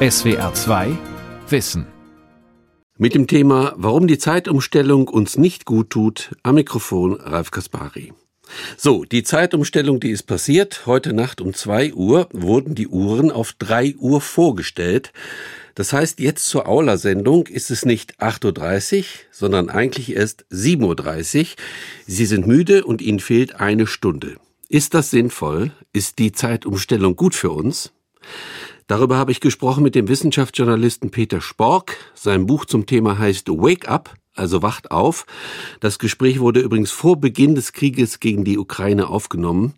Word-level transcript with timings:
SWR 0.00 0.54
2 0.54 0.96
Wissen. 1.48 1.84
Mit 2.98 3.16
dem 3.16 3.26
Thema 3.26 3.74
Warum 3.76 4.06
die 4.06 4.18
Zeitumstellung 4.18 5.08
uns 5.08 5.36
nicht 5.36 5.64
gut 5.64 5.90
tut, 5.90 6.36
am 6.44 6.54
Mikrofon 6.54 7.14
Ralf 7.14 7.50
Kaspari. 7.50 8.12
So, 8.76 9.04
die 9.04 9.24
Zeitumstellung, 9.24 9.98
die 9.98 10.10
ist 10.10 10.22
passiert. 10.22 10.86
Heute 10.86 11.12
Nacht 11.12 11.40
um 11.40 11.52
zwei 11.52 11.92
Uhr 11.92 12.28
wurden 12.32 12.76
die 12.76 12.86
Uhren 12.86 13.32
auf 13.32 13.54
drei 13.54 13.96
Uhr 13.98 14.20
vorgestellt. 14.20 15.12
Das 15.74 15.92
heißt, 15.92 16.20
jetzt 16.20 16.46
zur 16.46 16.68
Aula-Sendung 16.68 17.48
ist 17.48 17.72
es 17.72 17.84
nicht 17.84 18.22
8.30 18.22 18.98
Uhr, 18.98 19.04
sondern 19.32 19.68
eigentlich 19.68 20.14
erst 20.14 20.44
7.30 20.52 21.40
Uhr. 21.40 21.46
Sie 22.06 22.26
sind 22.26 22.46
müde 22.46 22.84
und 22.84 23.02
Ihnen 23.02 23.18
fehlt 23.18 23.56
eine 23.56 23.88
Stunde. 23.88 24.36
Ist 24.68 24.94
das 24.94 25.10
sinnvoll? 25.10 25.72
Ist 25.92 26.20
die 26.20 26.30
Zeitumstellung 26.30 27.16
gut 27.16 27.34
für 27.34 27.50
uns? 27.50 27.92
Darüber 28.88 29.18
habe 29.18 29.32
ich 29.32 29.40
gesprochen 29.40 29.82
mit 29.82 29.94
dem 29.94 30.08
Wissenschaftsjournalisten 30.08 31.10
Peter 31.10 31.42
Spork. 31.42 31.98
Sein 32.14 32.46
Buch 32.46 32.64
zum 32.64 32.86
Thema 32.86 33.18
heißt 33.18 33.50
Wake 33.50 33.86
Up, 33.86 34.14
also 34.34 34.62
wacht 34.62 34.90
auf. 34.90 35.26
Das 35.80 35.98
Gespräch 35.98 36.40
wurde 36.40 36.60
übrigens 36.60 36.90
vor 36.90 37.20
Beginn 37.20 37.54
des 37.54 37.74
Krieges 37.74 38.18
gegen 38.18 38.44
die 38.44 38.56
Ukraine 38.56 39.08
aufgenommen. 39.08 39.74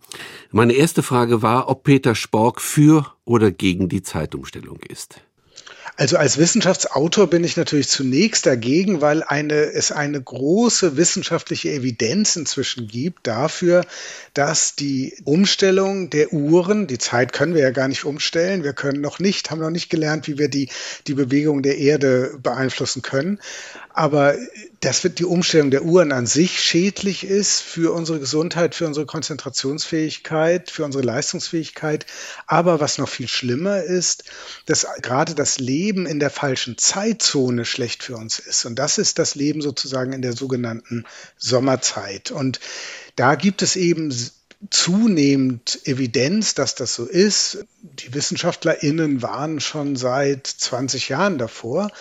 Meine 0.51 0.73
erste 0.73 1.03
Frage 1.03 1.41
war, 1.41 1.67
ob 1.67 1.83
Peter 1.83 2.15
Spork 2.15 2.61
für 2.61 3.05
oder 3.25 3.51
gegen 3.51 3.89
die 3.89 4.01
Zeitumstellung 4.01 4.79
ist. 4.87 5.21
Also 5.97 6.17
als 6.17 6.37
Wissenschaftsautor 6.37 7.27
bin 7.27 7.43
ich 7.43 7.57
natürlich 7.57 7.89
zunächst 7.89 8.45
dagegen, 8.45 9.01
weil 9.01 9.23
eine, 9.23 9.55
es 9.55 9.91
eine 9.91 10.21
große 10.21 10.95
wissenschaftliche 10.95 11.69
Evidenz 11.69 12.37
inzwischen 12.37 12.87
gibt 12.87 13.27
dafür, 13.27 13.85
dass 14.33 14.75
die 14.75 15.13
Umstellung 15.25 16.09
der 16.09 16.31
Uhren, 16.31 16.87
die 16.87 16.97
Zeit 16.97 17.33
können 17.33 17.53
wir 17.53 17.61
ja 17.61 17.71
gar 17.71 17.89
nicht 17.89 18.05
umstellen, 18.05 18.63
wir 18.63 18.73
können 18.73 19.01
noch 19.01 19.19
nicht, 19.19 19.51
haben 19.51 19.59
noch 19.59 19.69
nicht 19.69 19.89
gelernt, 19.89 20.27
wie 20.27 20.37
wir 20.37 20.47
die, 20.47 20.69
die 21.07 21.13
Bewegung 21.13 21.61
der 21.61 21.77
Erde 21.77 22.37
beeinflussen 22.41 23.01
können. 23.01 23.39
Aber 23.93 24.35
dass 24.79 25.01
die 25.01 25.25
Umstellung 25.25 25.69
der 25.69 25.83
Uhren 25.83 26.13
an 26.13 26.25
sich 26.25 26.61
schädlich 26.61 27.25
ist 27.25 27.59
für 27.59 27.93
unsere 27.93 28.19
Gesundheit, 28.19 28.73
für 28.73 28.87
unsere 28.87 29.05
Konzentrationsfähigkeit, 29.05 30.71
für 30.71 30.85
unsere 30.85 31.03
Leistungsfähigkeit. 31.03 32.05
Aber 32.47 32.79
was 32.79 32.97
noch 32.97 33.09
viel 33.09 33.27
schlimmer 33.27 33.83
ist, 33.83 34.23
dass 34.65 34.87
gerade 35.01 35.35
das 35.35 35.59
Leben 35.59 35.80
in 35.89 36.19
der 36.19 36.29
falschen 36.29 36.77
Zeitzone 36.77 37.65
schlecht 37.65 38.03
für 38.03 38.15
uns 38.15 38.39
ist. 38.39 38.65
Und 38.65 38.75
das 38.75 38.97
ist 38.97 39.19
das 39.19 39.35
Leben 39.35 39.61
sozusagen 39.61 40.13
in 40.13 40.21
der 40.21 40.33
sogenannten 40.33 41.05
Sommerzeit. 41.37 42.31
Und 42.31 42.59
da 43.15 43.35
gibt 43.35 43.61
es 43.61 43.75
eben 43.75 44.13
zunehmend 44.69 45.79
Evidenz, 45.85 46.53
dass 46.53 46.75
das 46.75 46.93
so 46.93 47.05
ist. 47.05 47.65
Die 47.81 48.13
WissenschaftlerInnen 48.13 49.21
waren 49.21 49.59
schon 49.59 49.95
seit 49.95 50.45
20 50.47 51.09
Jahren 51.09 51.37
davor 51.37 51.91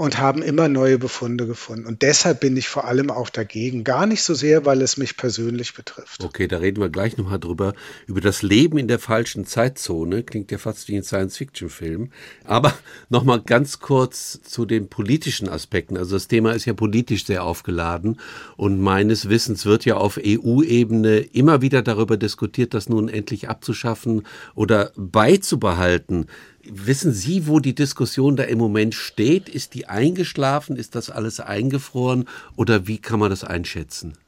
und 0.00 0.16
haben 0.16 0.40
immer 0.40 0.66
neue 0.68 0.96
Befunde 0.96 1.46
gefunden. 1.46 1.84
Und 1.84 2.00
deshalb 2.00 2.40
bin 2.40 2.56
ich 2.56 2.70
vor 2.70 2.86
allem 2.86 3.10
auch 3.10 3.28
dagegen. 3.28 3.84
Gar 3.84 4.06
nicht 4.06 4.22
so 4.22 4.32
sehr, 4.32 4.64
weil 4.64 4.80
es 4.80 4.96
mich 4.96 5.18
persönlich 5.18 5.74
betrifft. 5.74 6.24
Okay, 6.24 6.48
da 6.48 6.56
reden 6.56 6.80
wir 6.80 6.88
gleich 6.88 7.18
nochmal 7.18 7.38
drüber. 7.38 7.74
Über 8.06 8.22
das 8.22 8.40
Leben 8.40 8.78
in 8.78 8.88
der 8.88 8.98
falschen 8.98 9.44
Zeitzone. 9.44 10.22
Klingt 10.22 10.50
ja 10.52 10.56
fast 10.56 10.88
wie 10.88 10.96
ein 10.96 11.02
Science-Fiction-Film. 11.02 12.12
Aber 12.44 12.72
nochmal 13.10 13.42
ganz 13.42 13.80
kurz 13.80 14.40
zu 14.40 14.64
den 14.64 14.88
politischen 14.88 15.50
Aspekten. 15.50 15.98
Also 15.98 16.16
das 16.16 16.28
Thema 16.28 16.52
ist 16.52 16.64
ja 16.64 16.72
politisch 16.72 17.26
sehr 17.26 17.44
aufgeladen. 17.44 18.18
Und 18.56 18.80
meines 18.80 19.28
Wissens 19.28 19.66
wird 19.66 19.84
ja 19.84 19.98
auf 19.98 20.18
EU-Ebene 20.18 21.18
immer 21.18 21.60
wieder 21.60 21.82
darüber 21.82 22.16
diskutiert, 22.16 22.72
das 22.72 22.88
nun 22.88 23.10
endlich 23.10 23.50
abzuschaffen 23.50 24.22
oder 24.54 24.92
beizubehalten. 24.96 26.24
Wissen 26.62 27.12
Sie, 27.12 27.46
wo 27.46 27.58
die 27.58 27.74
Diskussion 27.74 28.36
da 28.36 28.42
im 28.42 28.58
Moment 28.58 28.94
steht? 28.94 29.48
Ist 29.48 29.74
die 29.74 29.86
eingeschlafen? 29.86 30.76
Ist 30.76 30.94
das 30.94 31.08
alles 31.08 31.40
eingefroren? 31.40 32.28
Oder 32.56 32.86
wie 32.86 32.98
kann 32.98 33.18
man 33.18 33.30
das 33.30 33.44
einschätzen? 33.44 34.18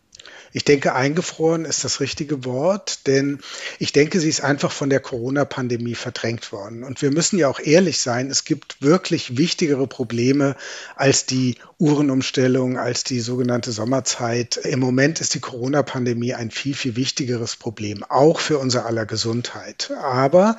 Ich 0.54 0.65
denke, 0.65 0.94
eingefroren 0.94 1.65
ist 1.65 1.82
das 1.84 2.00
richtige 2.00 2.44
Wort, 2.44 3.06
denn 3.06 3.41
ich 3.78 3.93
denke, 3.93 4.20
sie 4.20 4.28
ist 4.28 4.43
einfach 4.43 4.70
von 4.70 4.91
der 4.91 5.00
Corona-Pandemie 5.00 5.94
verdrängt 5.94 6.53
worden. 6.53 6.84
Und 6.84 7.00
wir 7.03 7.10
müssen 7.10 7.38
ja 7.38 7.48
auch 7.48 7.59
ehrlich 7.59 7.98
sein, 7.98 8.31
es 8.31 8.44
gibt 8.44 8.81
wirklich 8.81 9.37
wichtigere 9.38 9.87
Probleme 9.87 10.56
als 10.94 11.26
die 11.26 11.56
Uhrenumstellung, 11.78 12.78
als 12.78 13.03
die 13.04 13.20
sogenannte 13.20 13.72
Sommerzeit. 13.72 14.56
Im 14.56 14.81
Moment 14.81 15.20
ist 15.20 15.34
die 15.34 15.41
Corona-Pandemie 15.41 16.34
ein 16.34 16.50
viel, 16.50 16.75
viel 16.75 16.97
wichtigeres 16.97 17.56
Problem, 17.56 18.04
auch 18.04 18.38
für 18.38 18.59
unser 18.59 18.87
aller 18.87 19.06
Gesundheit. 19.06 19.91
Aber 20.03 20.56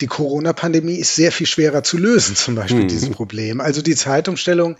die 0.00 0.06
Corona-Pandemie 0.06 0.96
ist 0.96 1.14
sehr 1.14 1.32
viel 1.32 1.46
schwerer 1.46 1.82
zu 1.82 1.98
lösen, 1.98 2.36
zum 2.36 2.54
Beispiel 2.54 2.84
mhm. 2.84 2.88
dieses 2.88 3.10
Problem. 3.10 3.60
Also 3.60 3.82
die 3.82 3.96
Zeitumstellung 3.96 4.76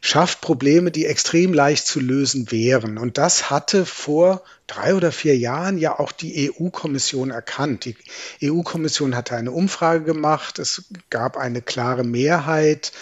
schafft 0.00 0.40
Probleme, 0.40 0.90
die 0.90 1.06
extrem 1.06 1.52
leicht 1.52 1.86
zu 1.86 2.00
lösen 2.00 2.50
wären. 2.50 2.98
Und 2.98 3.18
das 3.18 3.50
hatte 3.50 3.86
vor 3.86 4.42
drei 4.66 4.94
oder 4.94 5.12
vier 5.12 5.36
Jahren 5.36 5.78
ja 5.78 5.98
auch 5.98 6.12
die 6.12 6.50
EU-Kommission 6.50 7.30
erkannt. 7.30 7.84
Die 7.84 7.96
EU-Kommission 8.42 9.16
hatte 9.16 9.36
eine 9.36 9.52
Umfrage 9.52 10.04
gemacht. 10.04 10.58
Es 10.58 10.84
gab 11.10 11.36
eine 11.36 11.62
klare 11.62 12.04
Mehrheit 12.04 12.92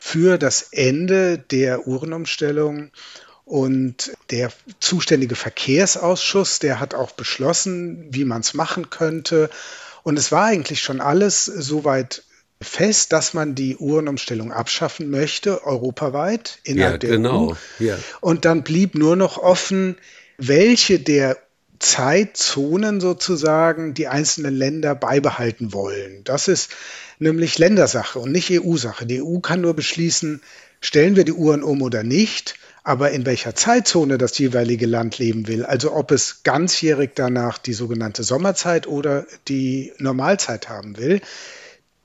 für 0.00 0.38
das 0.38 0.68
Ende 0.72 1.38
der 1.38 1.86
Uhrenumstellung. 1.86 2.90
Und 3.44 4.12
der 4.30 4.52
zuständige 4.78 5.34
Verkehrsausschuss, 5.34 6.60
der 6.60 6.78
hat 6.78 6.94
auch 6.94 7.10
beschlossen, 7.10 8.06
wie 8.10 8.24
man 8.24 8.42
es 8.42 8.54
machen 8.54 8.90
könnte. 8.90 9.50
Und 10.02 10.18
es 10.18 10.32
war 10.32 10.46
eigentlich 10.46 10.80
schon 10.82 11.00
alles 11.00 11.44
soweit 11.44 12.24
fest, 12.62 13.12
dass 13.12 13.32
man 13.32 13.54
die 13.54 13.76
Uhrenumstellung 13.76 14.52
abschaffen 14.52 15.10
möchte, 15.10 15.64
europaweit, 15.64 16.58
innerhalb 16.64 17.02
ja, 17.02 17.10
genau. 17.10 17.56
der 17.78 17.86
EU. 17.86 17.90
Ja. 17.90 17.98
Und 18.20 18.44
dann 18.44 18.62
blieb 18.62 18.94
nur 18.94 19.16
noch 19.16 19.38
offen, 19.38 19.96
welche 20.36 20.98
der 20.98 21.38
Zeitzonen 21.78 23.00
sozusagen 23.00 23.94
die 23.94 24.08
einzelnen 24.08 24.54
Länder 24.54 24.94
beibehalten 24.94 25.72
wollen. 25.72 26.22
Das 26.24 26.46
ist 26.46 26.70
nämlich 27.18 27.58
Ländersache 27.58 28.18
und 28.18 28.32
nicht 28.32 28.50
EU-Sache. 28.50 29.06
Die 29.06 29.22
EU 29.22 29.38
kann 29.38 29.62
nur 29.62 29.74
beschließen, 29.74 30.42
stellen 30.82 31.16
wir 31.16 31.24
die 31.24 31.32
Uhren 31.32 31.62
um 31.62 31.80
oder 31.80 32.02
nicht 32.02 32.56
aber 32.82 33.10
in 33.10 33.26
welcher 33.26 33.54
Zeitzone 33.54 34.18
das 34.18 34.38
jeweilige 34.38 34.86
Land 34.86 35.18
leben 35.18 35.46
will, 35.46 35.64
also 35.64 35.92
ob 35.92 36.10
es 36.10 36.42
ganzjährig 36.42 37.12
danach 37.14 37.58
die 37.58 37.72
sogenannte 37.72 38.22
Sommerzeit 38.22 38.86
oder 38.86 39.26
die 39.48 39.92
Normalzeit 39.98 40.68
haben 40.68 40.96
will, 40.96 41.20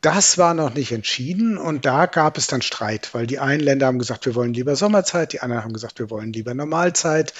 das 0.06 0.38
war 0.38 0.54
noch 0.54 0.76
nicht 0.76 0.92
entschieden 0.92 1.58
und 1.58 1.86
da 1.86 2.06
gab 2.06 2.38
es 2.38 2.46
dann 2.46 2.62
Streit, 2.62 3.10
weil 3.14 3.26
die 3.26 3.40
einen 3.40 3.60
Länder 3.60 3.88
haben 3.88 3.98
gesagt, 3.98 4.28
wir 4.28 4.36
wollen 4.36 4.54
lieber 4.54 4.76
Sommerzeit, 4.76 5.34
die 5.34 5.40
anderen 5.40 5.64
haben 5.64 5.74
gesagt, 5.74 5.98
wir 5.98 6.12
wollen 6.12 6.32
lieber 6.32 6.54
Normalzeit. 6.54 7.34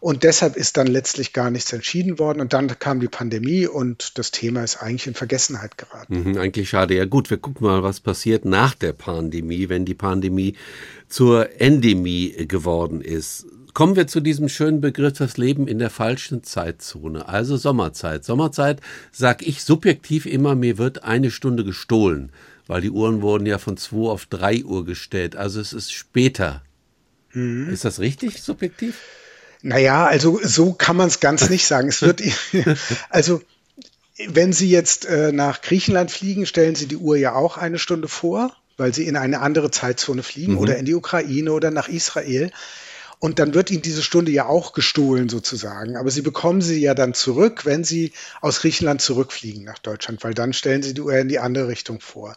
Und 0.00 0.22
deshalb 0.24 0.56
ist 0.56 0.76
dann 0.76 0.86
letztlich 0.86 1.32
gar 1.32 1.50
nichts 1.50 1.72
entschieden 1.72 2.18
worden. 2.18 2.40
Und 2.40 2.52
dann 2.52 2.68
kam 2.78 3.00
die 3.00 3.08
Pandemie 3.08 3.66
und 3.66 4.16
das 4.18 4.30
Thema 4.30 4.62
ist 4.62 4.76
eigentlich 4.76 5.06
in 5.08 5.14
Vergessenheit 5.14 5.76
geraten. 5.76 6.32
Mhm, 6.32 6.38
eigentlich 6.38 6.68
schade. 6.68 6.94
Ja 6.94 7.04
gut, 7.04 7.30
wir 7.30 7.36
gucken 7.38 7.66
mal, 7.66 7.82
was 7.82 8.00
passiert 8.00 8.44
nach 8.44 8.74
der 8.74 8.92
Pandemie, 8.92 9.68
wenn 9.68 9.84
die 9.84 9.94
Pandemie 9.94 10.56
zur 11.08 11.60
Endemie 11.60 12.46
geworden 12.46 13.00
ist. 13.00 13.46
Kommen 13.78 13.94
wir 13.94 14.08
zu 14.08 14.18
diesem 14.18 14.48
schönen 14.48 14.80
Begriff, 14.80 15.18
das 15.18 15.36
Leben 15.36 15.68
in 15.68 15.78
der 15.78 15.88
falschen 15.88 16.42
Zeitzone, 16.42 17.28
also 17.28 17.56
Sommerzeit. 17.56 18.24
Sommerzeit 18.24 18.80
sag 19.12 19.46
ich 19.46 19.62
subjektiv 19.62 20.26
immer, 20.26 20.56
mir 20.56 20.78
wird 20.78 21.04
eine 21.04 21.30
Stunde 21.30 21.62
gestohlen, 21.62 22.32
weil 22.66 22.80
die 22.80 22.90
Uhren 22.90 23.22
wurden 23.22 23.46
ja 23.46 23.58
von 23.58 23.76
zwei 23.76 24.10
auf 24.10 24.26
drei 24.26 24.64
Uhr 24.64 24.84
gestellt. 24.84 25.36
Also 25.36 25.60
es 25.60 25.72
ist 25.72 25.92
später. 25.92 26.64
Mhm. 27.34 27.70
Ist 27.70 27.84
das 27.84 28.00
richtig, 28.00 28.42
subjektiv? 28.42 28.98
Naja, 29.62 30.06
also 30.06 30.40
so 30.42 30.72
kann 30.72 30.96
man 30.96 31.06
es 31.06 31.20
ganz 31.20 31.48
nicht 31.48 31.64
sagen. 31.64 31.86
Es 31.86 32.02
wird, 32.02 32.20
also 33.10 33.42
wenn 34.26 34.52
Sie 34.52 34.70
jetzt 34.70 35.06
äh, 35.06 35.30
nach 35.30 35.62
Griechenland 35.62 36.10
fliegen, 36.10 36.46
stellen 36.46 36.74
Sie 36.74 36.88
die 36.88 36.96
Uhr 36.96 37.16
ja 37.16 37.36
auch 37.36 37.56
eine 37.56 37.78
Stunde 37.78 38.08
vor, 38.08 38.56
weil 38.76 38.92
Sie 38.92 39.06
in 39.06 39.16
eine 39.16 39.38
andere 39.38 39.70
Zeitzone 39.70 40.24
fliegen 40.24 40.54
mhm. 40.54 40.58
oder 40.58 40.78
in 40.78 40.84
die 40.84 40.96
Ukraine 40.96 41.52
oder 41.52 41.70
nach 41.70 41.88
Israel. 41.88 42.50
Und 43.20 43.38
dann 43.38 43.54
wird 43.54 43.70
Ihnen 43.70 43.82
diese 43.82 44.02
Stunde 44.02 44.30
ja 44.30 44.46
auch 44.46 44.72
gestohlen 44.72 45.28
sozusagen. 45.28 45.96
Aber 45.96 46.10
Sie 46.10 46.22
bekommen 46.22 46.62
sie 46.62 46.80
ja 46.80 46.94
dann 46.94 47.14
zurück, 47.14 47.64
wenn 47.64 47.82
Sie 47.82 48.12
aus 48.40 48.60
Griechenland 48.60 49.00
zurückfliegen 49.00 49.64
nach 49.64 49.78
Deutschland, 49.78 50.22
weil 50.22 50.34
dann 50.34 50.52
stellen 50.52 50.82
Sie 50.82 50.94
die 50.94 51.00
Uhr 51.00 51.14
in 51.14 51.28
die 51.28 51.40
andere 51.40 51.68
Richtung 51.68 52.00
vor. 52.00 52.36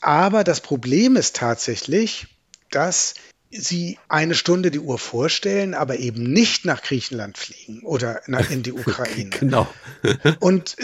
Aber 0.00 0.44
das 0.44 0.60
Problem 0.60 1.16
ist 1.16 1.36
tatsächlich, 1.36 2.26
dass 2.70 3.14
sie 3.50 3.98
eine 4.08 4.34
Stunde 4.34 4.70
die 4.70 4.80
Uhr 4.80 4.98
vorstellen, 4.98 5.74
aber 5.74 5.98
eben 5.98 6.22
nicht 6.24 6.64
nach 6.64 6.82
Griechenland 6.82 7.38
fliegen 7.38 7.82
oder 7.82 8.20
nach, 8.26 8.50
in 8.50 8.62
die 8.62 8.72
Ukraine. 8.72 9.30
genau. 9.30 9.68
und, 10.40 10.76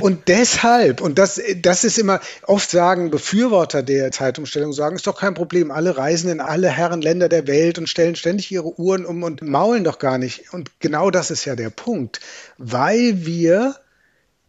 und 0.00 0.28
deshalb, 0.28 1.00
und 1.00 1.18
das, 1.18 1.40
das 1.56 1.84
ist 1.84 1.98
immer, 1.98 2.20
oft 2.42 2.70
sagen 2.70 3.10
Befürworter 3.10 3.82
der 3.82 4.10
Zeitumstellung, 4.10 4.72
sagen, 4.72 4.96
ist 4.96 5.06
doch 5.06 5.18
kein 5.18 5.34
Problem, 5.34 5.70
alle 5.70 5.96
reisen 5.96 6.30
in 6.30 6.40
alle 6.40 6.68
Herrenländer 6.68 7.28
der 7.28 7.46
Welt 7.46 7.78
und 7.78 7.88
stellen 7.88 8.16
ständig 8.16 8.50
ihre 8.50 8.78
Uhren 8.78 9.06
um 9.06 9.22
und 9.22 9.42
maulen 9.42 9.84
doch 9.84 9.98
gar 9.98 10.18
nicht. 10.18 10.52
Und 10.52 10.80
genau 10.80 11.10
das 11.10 11.30
ist 11.30 11.44
ja 11.44 11.56
der 11.56 11.70
Punkt, 11.70 12.20
weil 12.58 13.24
wir 13.24 13.76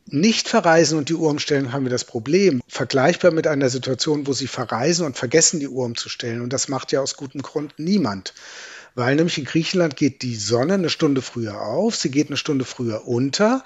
nicht 0.06 0.50
verreisen 0.50 0.98
und 0.98 1.10
die 1.10 1.16
Uhr 1.16 1.30
umstellen, 1.30 1.72
haben 1.72 1.86
wir 1.86 1.90
das 1.90 2.04
Problem. 2.04 2.62
Vergleichbar 2.68 3.32
mit 3.32 3.48
einer 3.48 3.70
Situation, 3.70 4.28
wo 4.28 4.34
sie 4.34 4.48
verreisen 4.48 5.06
und 5.06 5.18
vergessen, 5.18 5.60
die 5.60 5.68
Uhr 5.68 5.86
umzustellen. 5.86 6.42
Und 6.42 6.52
das 6.52 6.68
macht 6.68 6.92
ja 6.92 7.02
aus 7.02 7.16
gutem 7.16 7.42
Grund 7.42 7.74
niemand. 7.78 8.34
Weil 8.96 9.16
nämlich 9.16 9.38
in 9.38 9.46
Griechenland 9.46 9.96
geht 9.96 10.22
die 10.22 10.36
Sonne 10.36 10.76
eine 10.76 10.90
Stunde 10.90 11.22
früher 11.22 11.62
auf, 11.62 11.96
sie 11.96 12.12
geht 12.12 12.28
eine 12.28 12.38
Stunde 12.38 12.66
früher 12.66 13.08
unter 13.08 13.64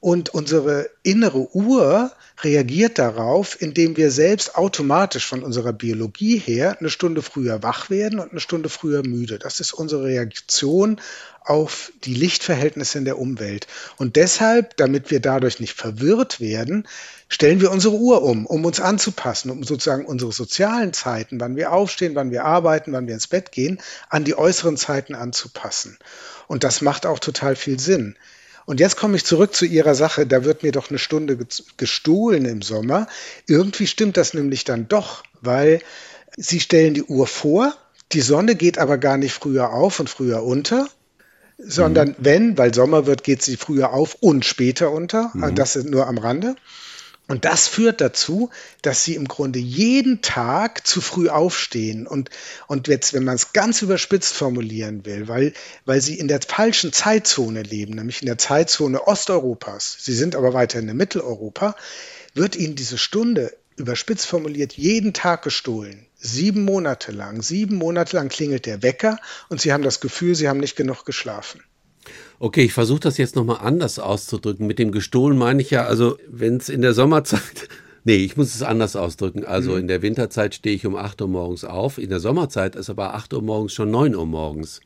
und 0.00 0.32
unsere 0.32 0.88
innere 1.02 1.54
Uhr 1.54 2.10
reagiert 2.42 2.98
darauf, 2.98 3.60
indem 3.60 3.98
wir 3.98 4.10
selbst 4.10 4.56
automatisch 4.56 5.26
von 5.26 5.42
unserer 5.42 5.74
Biologie 5.74 6.38
her 6.38 6.78
eine 6.80 6.88
Stunde 6.88 7.20
früher 7.20 7.62
wach 7.62 7.90
werden 7.90 8.18
und 8.18 8.30
eine 8.30 8.40
Stunde 8.40 8.70
früher 8.70 9.06
müde. 9.06 9.38
Das 9.38 9.60
ist 9.60 9.74
unsere 9.74 10.04
Reaktion 10.04 11.00
auf 11.44 11.92
die 12.04 12.14
Lichtverhältnisse 12.14 12.96
in 12.96 13.04
der 13.04 13.18
Umwelt. 13.18 13.66
Und 13.98 14.16
deshalb, 14.16 14.76
damit 14.78 15.10
wir 15.10 15.20
dadurch 15.20 15.60
nicht 15.60 15.74
verwirrt 15.74 16.40
werden, 16.40 16.88
stellen 17.28 17.60
wir 17.60 17.70
unsere 17.70 17.96
Uhr 17.96 18.22
um, 18.22 18.46
um 18.46 18.64
uns 18.64 18.80
anzupassen, 18.80 19.50
um 19.50 19.64
sozusagen 19.64 20.06
unsere 20.06 20.32
sozialen 20.32 20.94
Zeiten, 20.94 21.40
wann 21.40 21.56
wir 21.56 21.72
aufstehen, 21.72 22.14
wann 22.14 22.30
wir 22.30 22.44
arbeiten, 22.46 22.92
wann 22.92 23.06
wir 23.06 23.14
ins 23.14 23.26
Bett 23.26 23.52
gehen, 23.52 23.80
an 24.08 24.24
die 24.24 24.36
äußeren 24.36 24.78
Zeiten 24.78 25.14
anzupassen. 25.14 25.98
Und 26.46 26.64
das 26.64 26.80
macht 26.80 27.04
auch 27.04 27.18
total 27.18 27.54
viel 27.54 27.78
Sinn. 27.78 28.16
Und 28.66 28.80
jetzt 28.80 28.96
komme 28.96 29.16
ich 29.16 29.24
zurück 29.24 29.54
zu 29.54 29.64
Ihrer 29.64 29.94
Sache, 29.94 30.26
da 30.26 30.44
wird 30.44 30.62
mir 30.62 30.72
doch 30.72 30.90
eine 30.90 30.98
Stunde 30.98 31.38
gestohlen 31.76 32.44
im 32.44 32.62
Sommer. 32.62 33.06
Irgendwie 33.46 33.86
stimmt 33.86 34.16
das 34.16 34.34
nämlich 34.34 34.64
dann 34.64 34.88
doch, 34.88 35.22
weil 35.40 35.80
Sie 36.36 36.60
stellen 36.60 36.94
die 36.94 37.02
Uhr 37.02 37.26
vor, 37.26 37.74
die 38.12 38.20
Sonne 38.20 38.54
geht 38.54 38.78
aber 38.78 38.98
gar 38.98 39.16
nicht 39.16 39.32
früher 39.32 39.72
auf 39.72 40.00
und 40.00 40.10
früher 40.10 40.42
unter, 40.42 40.88
sondern 41.58 42.10
mhm. 42.10 42.14
wenn, 42.18 42.58
weil 42.58 42.74
Sommer 42.74 43.06
wird, 43.06 43.22
geht 43.22 43.42
sie 43.42 43.56
früher 43.56 43.92
auf 43.92 44.16
und 44.20 44.44
später 44.44 44.90
unter. 44.90 45.30
Mhm. 45.34 45.54
Das 45.54 45.76
ist 45.76 45.88
nur 45.88 46.06
am 46.06 46.18
Rande. 46.18 46.56
Und 47.30 47.44
das 47.44 47.68
führt 47.68 48.00
dazu, 48.00 48.50
dass 48.82 49.04
sie 49.04 49.14
im 49.14 49.28
Grunde 49.28 49.60
jeden 49.60 50.20
Tag 50.20 50.84
zu 50.84 51.00
früh 51.00 51.28
aufstehen. 51.28 52.08
Und, 52.08 52.28
und 52.66 52.88
jetzt, 52.88 53.14
wenn 53.14 53.22
man 53.22 53.36
es 53.36 53.52
ganz 53.52 53.82
überspitzt 53.82 54.34
formulieren 54.34 55.06
will, 55.06 55.28
weil, 55.28 55.52
weil 55.84 56.00
sie 56.00 56.18
in 56.18 56.26
der 56.26 56.40
falschen 56.40 56.92
Zeitzone 56.92 57.62
leben, 57.62 57.94
nämlich 57.94 58.20
in 58.22 58.26
der 58.26 58.36
Zeitzone 58.36 59.06
Osteuropas, 59.06 59.96
sie 60.00 60.14
sind 60.14 60.34
aber 60.34 60.54
weiterhin 60.54 60.88
in 60.88 60.96
Mitteleuropa, 60.96 61.76
wird 62.34 62.56
ihnen 62.56 62.74
diese 62.74 62.98
Stunde 62.98 63.56
überspitzt 63.76 64.26
formuliert 64.26 64.72
jeden 64.72 65.12
Tag 65.12 65.42
gestohlen. 65.42 66.06
Sieben 66.16 66.64
Monate 66.64 67.12
lang. 67.12 67.42
Sieben 67.42 67.76
Monate 67.76 68.16
lang 68.16 68.28
klingelt 68.28 68.66
der 68.66 68.82
Wecker 68.82 69.20
und 69.48 69.60
sie 69.60 69.72
haben 69.72 69.84
das 69.84 70.00
Gefühl, 70.00 70.34
sie 70.34 70.48
haben 70.48 70.58
nicht 70.58 70.74
genug 70.74 71.04
geschlafen. 71.04 71.62
Okay, 72.38 72.62
ich 72.64 72.72
versuche 72.72 73.00
das 73.00 73.18
jetzt 73.18 73.36
nochmal 73.36 73.58
anders 73.60 73.98
auszudrücken. 73.98 74.66
Mit 74.66 74.78
dem 74.78 74.92
gestohlen 74.92 75.36
meine 75.36 75.60
ich 75.60 75.70
ja, 75.70 75.84
also 75.84 76.16
wenn 76.28 76.56
es 76.56 76.68
in 76.68 76.80
der 76.80 76.94
Sommerzeit, 76.94 77.68
nee, 78.04 78.16
ich 78.16 78.36
muss 78.36 78.54
es 78.54 78.62
anders 78.62 78.96
ausdrücken. 78.96 79.44
Also 79.44 79.72
mhm. 79.72 79.78
in 79.78 79.88
der 79.88 80.02
Winterzeit 80.02 80.54
stehe 80.54 80.76
ich 80.76 80.86
um 80.86 80.96
8 80.96 81.20
Uhr 81.22 81.28
morgens 81.28 81.64
auf, 81.64 81.98
in 81.98 82.10
der 82.10 82.20
Sommerzeit 82.20 82.76
ist 82.76 82.90
aber 82.90 83.14
8 83.14 83.34
Uhr 83.34 83.42
morgens 83.42 83.72
schon 83.72 83.90
9 83.90 84.14
Uhr 84.14 84.26
morgens. 84.26 84.80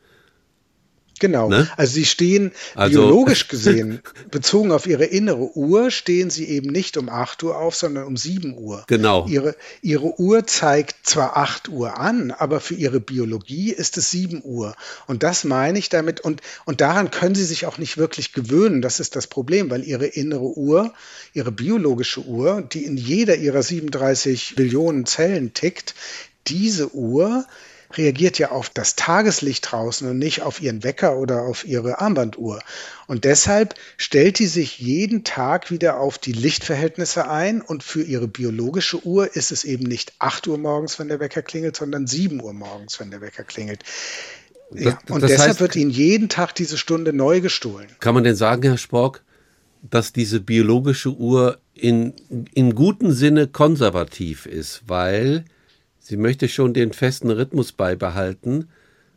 Genau. 1.24 1.48
Ne? 1.48 1.66
Also 1.78 1.94
sie 1.94 2.04
stehen 2.04 2.52
also, 2.74 3.00
biologisch 3.00 3.48
gesehen, 3.48 4.02
bezogen 4.30 4.72
auf 4.72 4.86
ihre 4.86 5.06
innere 5.06 5.56
Uhr, 5.56 5.90
stehen 5.90 6.28
sie 6.28 6.46
eben 6.46 6.70
nicht 6.70 6.98
um 6.98 7.08
8 7.08 7.42
Uhr 7.44 7.56
auf, 7.56 7.74
sondern 7.74 8.04
um 8.04 8.18
7 8.18 8.58
Uhr. 8.58 8.84
Genau. 8.88 9.26
Ihre, 9.26 9.56
ihre 9.80 10.20
Uhr 10.20 10.46
zeigt 10.46 11.06
zwar 11.06 11.38
8 11.38 11.70
Uhr 11.70 11.98
an, 11.98 12.30
aber 12.30 12.60
für 12.60 12.74
ihre 12.74 13.00
Biologie 13.00 13.72
ist 13.72 13.96
es 13.96 14.10
7 14.10 14.42
Uhr. 14.44 14.74
Und 15.06 15.22
das 15.22 15.44
meine 15.44 15.78
ich 15.78 15.88
damit. 15.88 16.20
Und, 16.20 16.42
und 16.66 16.82
daran 16.82 17.10
können 17.10 17.34
sie 17.34 17.44
sich 17.44 17.64
auch 17.64 17.78
nicht 17.78 17.96
wirklich 17.96 18.34
gewöhnen. 18.34 18.82
Das 18.82 19.00
ist 19.00 19.16
das 19.16 19.26
Problem, 19.26 19.70
weil 19.70 19.82
ihre 19.82 20.04
innere 20.04 20.58
Uhr, 20.58 20.92
ihre 21.32 21.52
biologische 21.52 22.20
Uhr, 22.20 22.60
die 22.60 22.84
in 22.84 22.98
jeder 22.98 23.36
ihrer 23.36 23.62
37 23.62 24.56
Billionen 24.56 25.06
Zellen 25.06 25.54
tickt, 25.54 25.94
diese 26.48 26.94
Uhr 26.94 27.46
reagiert 27.98 28.38
ja 28.38 28.50
auf 28.50 28.68
das 28.68 28.96
Tageslicht 28.96 29.70
draußen 29.70 30.08
und 30.08 30.18
nicht 30.18 30.42
auf 30.42 30.60
ihren 30.60 30.82
Wecker 30.84 31.16
oder 31.16 31.42
auf 31.42 31.64
ihre 31.66 32.00
Armbanduhr. 32.00 32.60
Und 33.06 33.24
deshalb 33.24 33.74
stellt 33.96 34.38
die 34.38 34.46
sich 34.46 34.78
jeden 34.78 35.24
Tag 35.24 35.70
wieder 35.70 35.98
auf 35.98 36.18
die 36.18 36.32
Lichtverhältnisse 36.32 37.28
ein 37.28 37.60
und 37.60 37.82
für 37.82 38.02
ihre 38.02 38.28
biologische 38.28 39.04
Uhr 39.04 39.34
ist 39.36 39.52
es 39.52 39.64
eben 39.64 39.84
nicht 39.84 40.12
8 40.18 40.46
Uhr 40.48 40.58
morgens, 40.58 40.98
wenn 40.98 41.08
der 41.08 41.20
Wecker 41.20 41.42
klingelt, 41.42 41.76
sondern 41.76 42.06
7 42.06 42.42
Uhr 42.42 42.52
morgens, 42.52 42.98
wenn 43.00 43.10
der 43.10 43.20
Wecker 43.20 43.44
klingelt. 43.44 43.82
Ja, 44.72 44.98
das, 45.06 45.14
und 45.14 45.22
das 45.22 45.30
deshalb 45.30 45.50
heißt, 45.50 45.60
wird 45.60 45.76
ihnen 45.76 45.90
jeden 45.90 46.28
Tag 46.28 46.54
diese 46.54 46.78
Stunde 46.78 47.12
neu 47.12 47.40
gestohlen. 47.40 47.88
Kann 48.00 48.14
man 48.14 48.24
denn 48.24 48.36
sagen, 48.36 48.62
Herr 48.62 48.78
Spork, 48.78 49.22
dass 49.82 50.12
diese 50.12 50.40
biologische 50.40 51.10
Uhr 51.10 51.58
in, 51.74 52.14
in 52.54 52.74
gutem 52.74 53.12
Sinne 53.12 53.46
konservativ 53.46 54.46
ist, 54.46 54.82
weil 54.86 55.44
Sie 56.04 56.18
möchte 56.18 56.50
schon 56.50 56.74
den 56.74 56.92
festen 56.92 57.30
Rhythmus 57.30 57.72
beibehalten. 57.72 58.68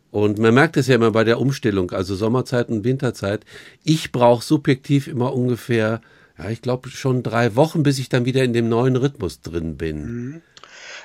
Und 0.09 0.39
man 0.39 0.53
merkt 0.53 0.77
es 0.77 0.87
ja 0.87 0.95
immer 0.95 1.11
bei 1.11 1.25
der 1.25 1.37
Umstellung, 1.37 1.91
also 1.91 2.15
Sommerzeit 2.15 2.69
und 2.69 2.85
Winterzeit. 2.85 3.43
Ich 3.83 4.13
brauche 4.13 4.43
subjektiv 4.43 5.07
immer 5.07 5.33
ungefähr, 5.33 6.01
ja, 6.37 6.49
ich 6.49 6.61
glaube 6.61 6.89
schon 6.89 7.23
drei 7.23 7.57
Wochen, 7.57 7.83
bis 7.83 7.99
ich 7.99 8.07
dann 8.07 8.23
wieder 8.23 8.41
in 8.45 8.53
dem 8.53 8.69
neuen 8.69 8.95
Rhythmus 8.95 9.41
drin 9.41 9.75
bin. 9.75 10.05
Mhm. 10.05 10.41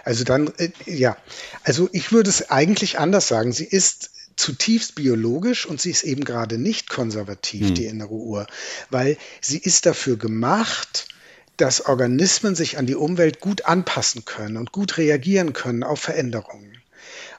Also 0.05 0.23
dann, 0.23 0.53
äh, 0.59 0.71
ja, 0.87 1.17
also 1.65 1.89
ich 1.93 2.13
würde 2.13 2.31
es 2.31 2.49
eigentlich 2.49 3.01
anders 3.01 3.27
sagen. 3.27 3.51
Sie 3.53 3.67
ist 3.67 4.11
zutiefst 4.37 4.95
biologisch 4.95 5.67
und 5.67 5.81
sie 5.81 5.91
ist 5.91 6.05
eben 6.05 6.25
gerade 6.25 6.59
nicht 6.59 6.89
konservativ, 6.89 7.69
hm. 7.69 7.75
die 7.75 7.87
innere 7.87 8.15
Uhr, 8.15 8.47
weil 8.89 9.17
sie 9.41 9.59
ist 9.59 9.85
dafür 9.85 10.17
gemacht, 10.17 11.09
dass 11.57 11.87
Organismen 11.87 12.55
sich 12.55 12.79
an 12.79 12.87
die 12.87 12.95
Umwelt 12.95 13.41
gut 13.41 13.65
anpassen 13.65 14.25
können 14.25 14.57
und 14.57 14.73
gut 14.73 14.99
reagieren 14.99 15.53
können 15.53 15.83
auf 15.83 16.01
Veränderungen. 16.01 16.79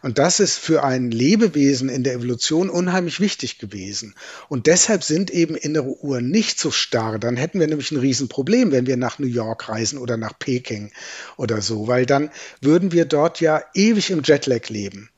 Und 0.02 0.18
das 0.18 0.42
ist 0.42 0.58
für 0.58 0.84
ein 0.84 1.12
Lebewesen 1.12 1.88
in 1.88 2.04
der 2.04 2.16
Evolution 2.16 2.70
unheimlich 2.70 3.22
wichtig 3.22 3.58
gewesen. 3.58 4.16
Und 4.50 4.68
deshalb 4.68 5.02
sind 5.04 5.32
eben 5.32 5.56
innere 5.56 6.04
Uhren 6.04 6.30
nicht 6.30 6.60
so 6.60 6.72
starr. 6.72 7.20
Dann 7.20 7.38
hätten 7.38 7.62
wir 7.62 7.68
nämlich 7.68 7.92
ein 7.92 8.00
Riesenproblem, 8.00 8.74
wenn 8.74 8.86
wir 8.86 8.98
nach 8.98 9.18
New 9.18 9.28
York 9.28 9.70
reisen 9.70 9.98
oder 9.98 10.18
nach 10.18 10.38
Peking 10.38 10.92
oder 11.38 11.62
so, 11.62 11.88
weil 11.88 12.06
dann 12.06 12.32
würden 12.60 12.92
wir 12.92 13.06
dort 13.06 13.40
ja 13.40 13.64
ewig 13.74 14.12
im 14.12 14.24
Jetlag 14.24 14.68
leben. 14.68 15.10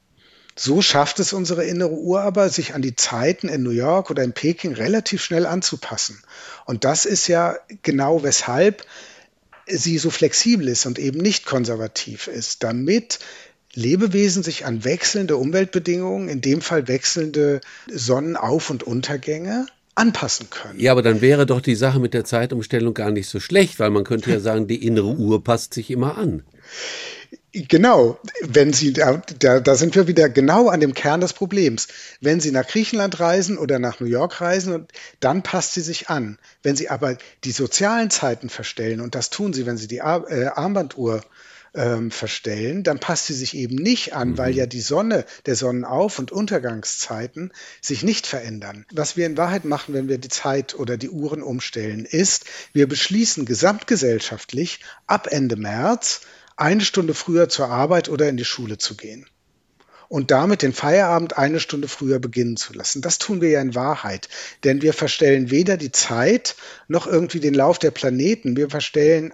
So 0.57 0.81
schafft 0.81 1.19
es 1.19 1.33
unsere 1.33 1.65
innere 1.65 1.93
Uhr 1.93 2.21
aber, 2.21 2.49
sich 2.49 2.73
an 2.73 2.81
die 2.81 2.95
Zeiten 2.95 3.49
in 3.49 3.63
New 3.63 3.71
York 3.71 4.09
oder 4.09 4.23
in 4.23 4.33
Peking 4.33 4.73
relativ 4.73 5.23
schnell 5.23 5.45
anzupassen. 5.45 6.21
Und 6.65 6.85
das 6.85 7.05
ist 7.05 7.27
ja 7.27 7.57
genau 7.83 8.23
weshalb 8.23 8.85
sie 9.67 9.97
so 9.97 10.09
flexibel 10.09 10.67
ist 10.67 10.85
und 10.85 10.99
eben 10.99 11.19
nicht 11.19 11.45
konservativ 11.45 12.27
ist, 12.27 12.63
damit 12.63 13.19
Lebewesen 13.73 14.43
sich 14.43 14.65
an 14.65 14.85
wechselnde 14.85 15.35
Umweltbedingungen, 15.35 16.29
in 16.29 16.39
dem 16.39 16.61
Fall 16.61 16.87
wechselnde 16.87 17.59
Sonnenauf- 17.91 18.69
und 18.69 18.83
Untergänge, 18.83 19.65
anpassen 19.95 20.49
können. 20.49 20.79
Ja, 20.79 20.91
aber 20.91 21.01
dann 21.01 21.21
wäre 21.21 21.45
doch 21.45 21.61
die 21.61 21.75
Sache 21.75 21.99
mit 21.99 22.13
der 22.13 22.25
Zeitumstellung 22.25 22.93
gar 22.93 23.11
nicht 23.11 23.29
so 23.29 23.39
schlecht, 23.39 23.79
weil 23.79 23.89
man 23.89 24.03
könnte 24.03 24.29
ja 24.29 24.39
sagen, 24.39 24.67
die 24.67 24.85
innere 24.85 25.07
Uhr 25.07 25.43
passt 25.43 25.73
sich 25.73 25.89
immer 25.89 26.17
an. 26.17 26.43
Genau, 27.57 28.19
wenn 28.41 28.73
Sie, 28.73 28.91
da, 28.91 29.21
da, 29.39 29.61
da 29.61 29.75
sind 29.75 29.95
wir 29.95 30.07
wieder 30.07 30.27
genau 30.27 30.67
an 30.67 30.81
dem 30.81 30.93
Kern 30.93 31.21
des 31.21 31.31
Problems. 31.31 31.87
Wenn 32.19 32.41
Sie 32.41 32.51
nach 32.51 32.67
Griechenland 32.67 33.21
reisen 33.21 33.57
oder 33.57 33.79
nach 33.79 34.01
New 34.01 34.07
York 34.07 34.41
reisen, 34.41 34.87
dann 35.21 35.41
passt 35.41 35.73
sie 35.73 35.81
sich 35.81 36.09
an. 36.09 36.37
Wenn 36.63 36.75
Sie 36.75 36.89
aber 36.89 37.17
die 37.45 37.53
sozialen 37.53 38.09
Zeiten 38.09 38.49
verstellen, 38.49 38.99
und 38.99 39.15
das 39.15 39.29
tun 39.29 39.53
Sie, 39.53 39.65
wenn 39.65 39.77
Sie 39.77 39.87
die 39.87 40.01
Ar 40.01 40.29
äh, 40.29 40.47
Armbanduhr 40.47 41.21
ähm, 41.73 42.11
verstellen, 42.11 42.83
dann 42.83 42.99
passt 42.99 43.27
sie 43.27 43.33
sich 43.33 43.55
eben 43.55 43.75
nicht 43.75 44.13
an, 44.13 44.31
mhm. 44.31 44.37
weil 44.37 44.53
ja 44.53 44.65
die 44.65 44.81
Sonne, 44.81 45.25
der 45.45 45.55
Sonnenauf- 45.55 46.19
und 46.19 46.33
Untergangszeiten 46.33 47.53
sich 47.79 48.03
nicht 48.03 48.27
verändern. 48.27 48.85
Was 48.91 49.15
wir 49.15 49.25
in 49.25 49.37
Wahrheit 49.37 49.63
machen, 49.63 49.93
wenn 49.93 50.09
wir 50.09 50.17
die 50.17 50.27
Zeit 50.27 50.75
oder 50.75 50.97
die 50.97 51.09
Uhren 51.09 51.41
umstellen, 51.41 52.03
ist, 52.03 52.45
wir 52.73 52.87
beschließen 52.87 53.45
gesamtgesellschaftlich 53.45 54.81
ab 55.07 55.27
Ende 55.29 55.55
März, 55.55 56.21
eine 56.55 56.81
Stunde 56.81 57.13
früher 57.13 57.49
zur 57.49 57.69
Arbeit 57.69 58.09
oder 58.09 58.29
in 58.29 58.37
die 58.37 58.45
Schule 58.45 58.77
zu 58.77 58.95
gehen 58.95 59.27
und 60.07 60.31
damit 60.31 60.61
den 60.61 60.73
Feierabend 60.73 61.37
eine 61.37 61.59
Stunde 61.59 61.87
früher 61.87 62.19
beginnen 62.19 62.57
zu 62.57 62.73
lassen. 62.73 63.01
Das 63.01 63.17
tun 63.17 63.41
wir 63.41 63.49
ja 63.49 63.61
in 63.61 63.75
Wahrheit, 63.75 64.29
denn 64.63 64.81
wir 64.81 64.93
verstellen 64.93 65.51
weder 65.51 65.77
die 65.77 65.91
Zeit 65.91 66.55
noch 66.87 67.07
irgendwie 67.07 67.39
den 67.39 67.53
Lauf 67.53 67.79
der 67.79 67.91
Planeten. 67.91 68.55
Wir 68.55 68.69
verstellen 68.69 69.33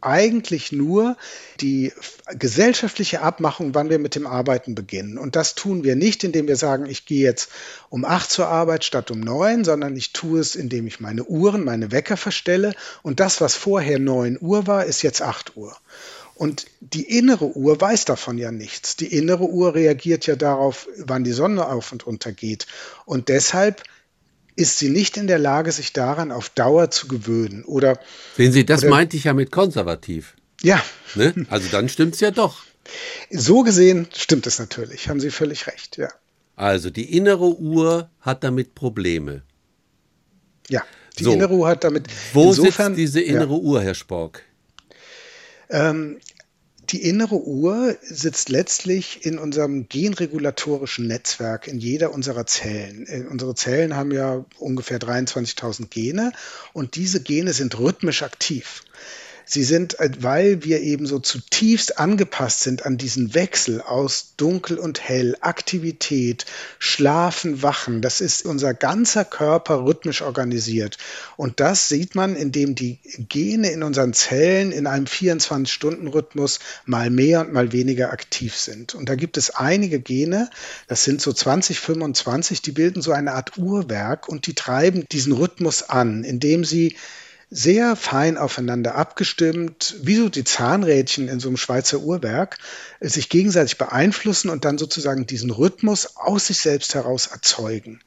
eigentlich 0.00 0.72
nur 0.72 1.16
die 1.60 1.92
gesellschaftliche 2.36 3.22
Abmachung, 3.22 3.74
wann 3.74 3.88
wir 3.88 4.00
mit 4.00 4.16
dem 4.16 4.26
Arbeiten 4.26 4.74
beginnen. 4.74 5.16
Und 5.16 5.36
das 5.36 5.54
tun 5.54 5.84
wir 5.84 5.94
nicht, 5.94 6.24
indem 6.24 6.48
wir 6.48 6.56
sagen, 6.56 6.86
ich 6.86 7.06
gehe 7.06 7.22
jetzt 7.22 7.50
um 7.88 8.04
acht 8.04 8.30
zur 8.30 8.48
Arbeit 8.48 8.84
statt 8.84 9.12
um 9.12 9.20
neun, 9.20 9.64
sondern 9.64 9.96
ich 9.96 10.12
tue 10.12 10.40
es, 10.40 10.56
indem 10.56 10.88
ich 10.88 10.98
meine 10.98 11.24
Uhren, 11.24 11.64
meine 11.64 11.92
Wecker 11.92 12.16
verstelle. 12.16 12.74
Und 13.02 13.20
das, 13.20 13.40
was 13.40 13.54
vorher 13.54 14.00
neun 14.00 14.38
Uhr 14.40 14.66
war, 14.66 14.84
ist 14.84 15.02
jetzt 15.02 15.22
acht 15.22 15.56
Uhr. 15.56 15.76
Und 16.42 16.66
die 16.80 17.04
innere 17.04 17.56
Uhr 17.56 17.80
weiß 17.80 18.04
davon 18.04 18.36
ja 18.36 18.50
nichts. 18.50 18.96
Die 18.96 19.16
innere 19.16 19.44
Uhr 19.44 19.76
reagiert 19.76 20.26
ja 20.26 20.34
darauf, 20.34 20.88
wann 20.96 21.22
die 21.22 21.30
Sonne 21.30 21.68
auf 21.68 21.92
und 21.92 22.04
unter 22.04 22.32
geht. 22.32 22.66
Und 23.04 23.28
deshalb 23.28 23.84
ist 24.56 24.76
sie 24.76 24.88
nicht 24.88 25.16
in 25.16 25.28
der 25.28 25.38
Lage, 25.38 25.70
sich 25.70 25.92
daran 25.92 26.32
auf 26.32 26.48
Dauer 26.48 26.90
zu 26.90 27.06
gewöhnen. 27.06 27.64
Oder 27.64 28.00
sehen 28.36 28.50
Sie, 28.50 28.66
das 28.66 28.80
oder, 28.80 28.90
meinte 28.90 29.16
ich 29.16 29.22
ja 29.22 29.34
mit 29.34 29.52
konservativ. 29.52 30.34
Ja. 30.62 30.82
Ne? 31.14 31.32
Also 31.48 31.68
dann 31.70 31.88
stimmt 31.88 32.14
es 32.14 32.20
ja 32.20 32.32
doch. 32.32 32.64
So 33.30 33.62
gesehen 33.62 34.08
stimmt 34.12 34.48
es 34.48 34.58
natürlich, 34.58 35.08
haben 35.08 35.20
Sie 35.20 35.30
völlig 35.30 35.68
recht, 35.68 35.96
ja. 35.96 36.08
Also 36.56 36.90
die 36.90 37.16
innere 37.16 37.56
Uhr 37.56 38.10
hat 38.20 38.42
damit 38.42 38.74
Probleme. 38.74 39.42
Ja, 40.68 40.82
die 41.20 41.22
so. 41.22 41.34
innere 41.34 41.54
Uhr 41.54 41.68
hat 41.68 41.84
damit. 41.84 42.08
Wo 42.32 42.48
insofern, 42.48 42.96
sitzt 42.96 42.98
diese 42.98 43.20
innere 43.20 43.54
ja. 43.54 43.60
Uhr, 43.60 43.80
Herr 43.80 43.94
Spork? 43.94 44.42
Ähm, 45.72 46.18
die 46.92 47.02
innere 47.02 47.36
Uhr 47.36 47.96
sitzt 48.02 48.50
letztlich 48.50 49.24
in 49.24 49.38
unserem 49.38 49.88
genregulatorischen 49.88 51.06
Netzwerk 51.06 51.66
in 51.66 51.78
jeder 51.78 52.12
unserer 52.12 52.46
Zellen. 52.46 53.06
Äh, 53.06 53.24
unsere 53.28 53.54
Zellen 53.54 53.96
haben 53.96 54.12
ja 54.12 54.44
ungefähr 54.58 54.98
23.000 54.98 55.88
Gene 55.88 56.32
und 56.72 56.96
diese 56.96 57.22
Gene 57.22 57.52
sind 57.54 57.78
rhythmisch 57.78 58.22
aktiv. 58.22 58.82
Sie 59.44 59.64
sind, 59.64 59.98
äh, 60.00 60.10
weil 60.20 60.64
wir 60.64 60.80
eben 60.80 61.06
so 61.06 61.18
zutiefst 61.18 61.98
angepasst 61.98 62.60
sind 62.60 62.86
an 62.86 62.98
diesen 62.98 63.34
Wechsel 63.34 63.80
aus 63.80 64.34
dunkel 64.36 64.78
und 64.78 65.00
hell, 65.00 65.36
Aktivität, 65.40 66.46
Schlafen, 66.78 67.62
Wachen. 67.62 68.02
Das 68.02 68.20
ist 68.20 68.44
unser 68.44 68.74
ganzer 68.74 69.24
Körper 69.24 69.84
rhythmisch 69.84 70.22
organisiert. 70.22 70.98
Und 71.36 71.60
das 71.60 71.88
sieht 71.88 72.14
man, 72.14 72.36
indem 72.36 72.74
die 72.74 72.98
Gene 73.28 73.70
in 73.70 73.82
unseren 73.82 74.12
Zellen 74.12 74.72
in 74.72 74.86
einem 74.86 75.06
24-Stunden-Rhythmus 75.06 76.60
mal 76.84 77.10
mehr 77.10 77.40
und 77.40 77.52
mal 77.52 77.72
weniger 77.72 78.12
aktiv 78.12 78.56
sind. 78.56 78.94
Und 78.94 79.08
da 79.08 79.14
gibt 79.14 79.36
es 79.36 79.50
einige 79.50 80.00
Gene, 80.00 80.50
das 80.88 81.04
sind 81.04 81.20
so 81.20 81.32
20, 81.32 81.80
25, 81.80 82.62
die 82.62 82.72
bilden 82.72 83.02
so 83.02 83.12
eine 83.12 83.32
Art 83.32 83.58
Uhrwerk 83.58 84.28
und 84.28 84.46
die 84.46 84.54
treiben 84.54 85.06
diesen 85.10 85.32
Rhythmus 85.32 85.82
an, 85.82 86.24
indem 86.24 86.64
sie 86.64 86.96
sehr 87.54 87.96
fein 87.96 88.38
aufeinander 88.38 88.94
abgestimmt, 88.94 89.96
wie 90.00 90.16
so 90.16 90.30
die 90.30 90.42
Zahnrädchen 90.42 91.28
in 91.28 91.38
so 91.38 91.48
einem 91.48 91.58
Schweizer 91.58 92.00
Uhrwerk, 92.00 92.56
sich 93.00 93.28
gegenseitig 93.28 93.76
beeinflussen 93.76 94.48
und 94.48 94.64
dann 94.64 94.78
sozusagen 94.78 95.26
diesen 95.26 95.50
Rhythmus 95.50 96.16
aus 96.16 96.46
sich 96.46 96.58
selbst 96.58 96.94
heraus 96.94 97.26
erzeugen. 97.26 98.00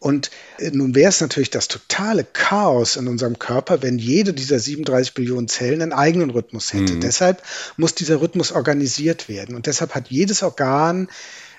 Und 0.00 0.30
äh, 0.58 0.70
nun 0.70 0.94
wäre 0.94 1.08
es 1.08 1.22
natürlich 1.22 1.48
das 1.48 1.66
totale 1.66 2.26
Chaos 2.30 2.96
in 2.96 3.08
unserem 3.08 3.38
Körper, 3.38 3.80
wenn 3.80 3.98
jede 3.98 4.34
dieser 4.34 4.58
37 4.58 5.14
Billionen 5.14 5.48
Zellen 5.48 5.80
einen 5.80 5.94
eigenen 5.94 6.28
Rhythmus 6.28 6.74
hätte. 6.74 6.92
Mhm. 6.92 7.00
Deshalb 7.00 7.42
muss 7.78 7.94
dieser 7.94 8.20
Rhythmus 8.20 8.52
organisiert 8.52 9.30
werden. 9.30 9.56
Und 9.56 9.64
deshalb 9.64 9.94
hat 9.94 10.10
jedes 10.10 10.42
Organ, 10.42 11.08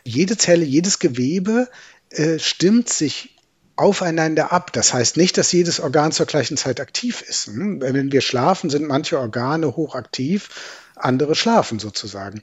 jede 0.04 0.38
Zelle, 0.38 0.64
jedes 0.64 1.00
Gewebe 1.00 1.70
äh, 2.12 2.38
stimmt 2.38 2.88
sich 2.88 3.35
aufeinander 3.76 4.52
ab. 4.52 4.72
Das 4.74 4.94
heißt 4.94 5.18
nicht, 5.18 5.38
dass 5.38 5.52
jedes 5.52 5.80
Organ 5.80 6.12
zur 6.12 6.26
gleichen 6.26 6.58
Zeit 6.58 6.80
aktiv 6.80 7.22
ist. 7.22 7.48
Hm? 7.48 7.82
Wenn 7.82 8.12
wir 8.12 8.22
schlafen, 8.22 8.70
sind 8.70 8.88
manche 8.88 9.20
Organe 9.20 9.76
hochaktiv, 9.76 10.50
andere 10.96 11.36
schlafen 11.36 11.80
sozusagen. 11.80 12.42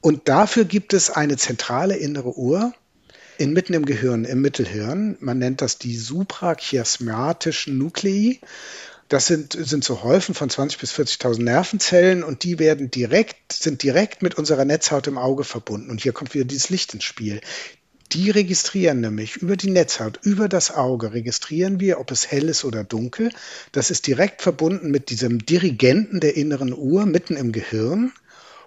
Und 0.00 0.28
dafür 0.28 0.64
gibt 0.64 0.92
es 0.92 1.10
eine 1.10 1.36
zentrale 1.36 1.96
innere 1.96 2.36
Uhr 2.36 2.72
inmitten 3.38 3.74
im 3.74 3.84
Gehirn, 3.84 4.24
im 4.24 4.40
Mittelhirn. 4.40 5.16
Man 5.20 5.38
nennt 5.38 5.60
das 5.60 5.78
die 5.78 5.96
suprachiasmatischen 5.96 7.78
Nuklei. 7.78 8.38
Das 9.08 9.26
sind, 9.26 9.52
sind 9.52 9.84
so 9.84 10.02
Häufen 10.02 10.34
von 10.34 10.48
20.000 10.48 10.80
bis 10.80 10.92
40.000 10.92 11.42
Nervenzellen 11.42 12.24
und 12.24 12.42
die 12.42 12.58
werden 12.58 12.90
direkt, 12.90 13.52
sind 13.52 13.82
direkt 13.82 14.22
mit 14.22 14.36
unserer 14.36 14.64
Netzhaut 14.64 15.06
im 15.06 15.18
Auge 15.18 15.44
verbunden. 15.44 15.90
Und 15.90 16.00
hier 16.00 16.12
kommt 16.12 16.34
wieder 16.34 16.46
dieses 16.46 16.70
Licht 16.70 16.94
ins 16.94 17.04
Spiel. 17.04 17.40
Die 18.14 18.30
registrieren 18.30 19.00
nämlich 19.00 19.38
über 19.38 19.56
die 19.56 19.70
Netzhaut, 19.70 20.20
über 20.22 20.48
das 20.48 20.70
Auge, 20.70 21.12
registrieren 21.12 21.80
wir, 21.80 21.98
ob 21.98 22.12
es 22.12 22.30
hell 22.30 22.48
ist 22.48 22.64
oder 22.64 22.84
dunkel. 22.84 23.30
Das 23.72 23.90
ist 23.90 24.06
direkt 24.06 24.40
verbunden 24.40 24.92
mit 24.92 25.10
diesem 25.10 25.44
Dirigenten 25.44 26.20
der 26.20 26.36
inneren 26.36 26.72
Uhr 26.72 27.06
mitten 27.06 27.34
im 27.34 27.50
Gehirn. 27.50 28.12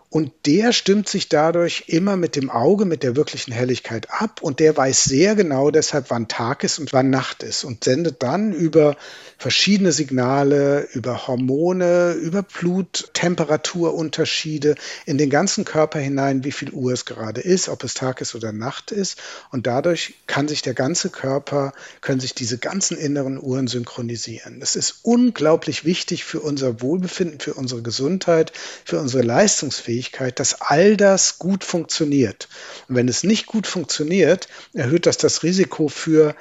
Und 0.09 0.31
der 0.45 0.71
stimmt 0.71 1.09
sich 1.09 1.27
dadurch 1.27 1.83
immer 1.87 2.15
mit 2.15 2.37
dem 2.37 2.49
Auge, 2.49 2.85
mit 2.85 3.03
der 3.03 3.17
wirklichen 3.17 3.51
Helligkeit 3.51 4.09
ab. 4.09 4.41
Und 4.41 4.61
der 4.61 4.77
weiß 4.77 5.03
sehr 5.03 5.35
genau 5.35 5.69
deshalb, 5.69 6.09
wann 6.09 6.29
Tag 6.29 6.63
ist 6.63 6.79
und 6.79 6.93
wann 6.93 7.09
Nacht 7.09 7.43
ist. 7.43 7.65
Und 7.65 7.83
sendet 7.83 8.23
dann 8.23 8.53
über 8.53 8.95
verschiedene 9.37 9.91
Signale, 9.91 10.87
über 10.93 11.27
Hormone, 11.27 12.13
über 12.13 12.41
Bluttemperaturunterschiede 12.41 14.75
in 15.05 15.17
den 15.17 15.29
ganzen 15.29 15.65
Körper 15.65 15.99
hinein, 15.99 16.45
wie 16.45 16.53
viel 16.53 16.71
Uhr 16.71 16.93
es 16.93 17.03
gerade 17.03 17.41
ist, 17.41 17.67
ob 17.67 17.83
es 17.83 17.93
Tag 17.93 18.21
ist 18.21 18.33
oder 18.33 18.53
Nacht 18.53 18.93
ist. 18.93 19.19
Und 19.51 19.67
dadurch 19.67 20.13
kann 20.25 20.47
sich 20.47 20.61
der 20.61 20.73
ganze 20.73 21.09
Körper, 21.09 21.73
können 21.99 22.21
sich 22.21 22.33
diese 22.33 22.57
ganzen 22.57 22.95
inneren 22.97 23.37
Uhren 23.37 23.67
synchronisieren. 23.67 24.61
Das 24.61 24.77
ist 24.77 24.99
unglaublich 25.03 25.83
wichtig 25.83 26.23
für 26.23 26.39
unser 26.39 26.79
Wohlbefinden, 26.81 27.41
für 27.41 27.55
unsere 27.55 27.81
Gesundheit, 27.81 28.53
für 28.85 29.01
unsere 29.01 29.23
Leistungsfähigkeit. 29.23 29.96
Fähigkeit, 29.97 30.39
dass 30.39 30.61
all 30.61 30.95
das 30.95 31.39
gut 31.39 31.63
funktioniert. 31.63 32.47
Und 32.87 32.95
wenn 32.95 33.07
es 33.07 33.23
nicht 33.23 33.47
gut 33.47 33.65
funktioniert, 33.65 34.47
erhöht 34.73 35.07
das 35.07 35.17
das 35.17 35.41
Risiko 35.41 35.87
für 35.87 36.35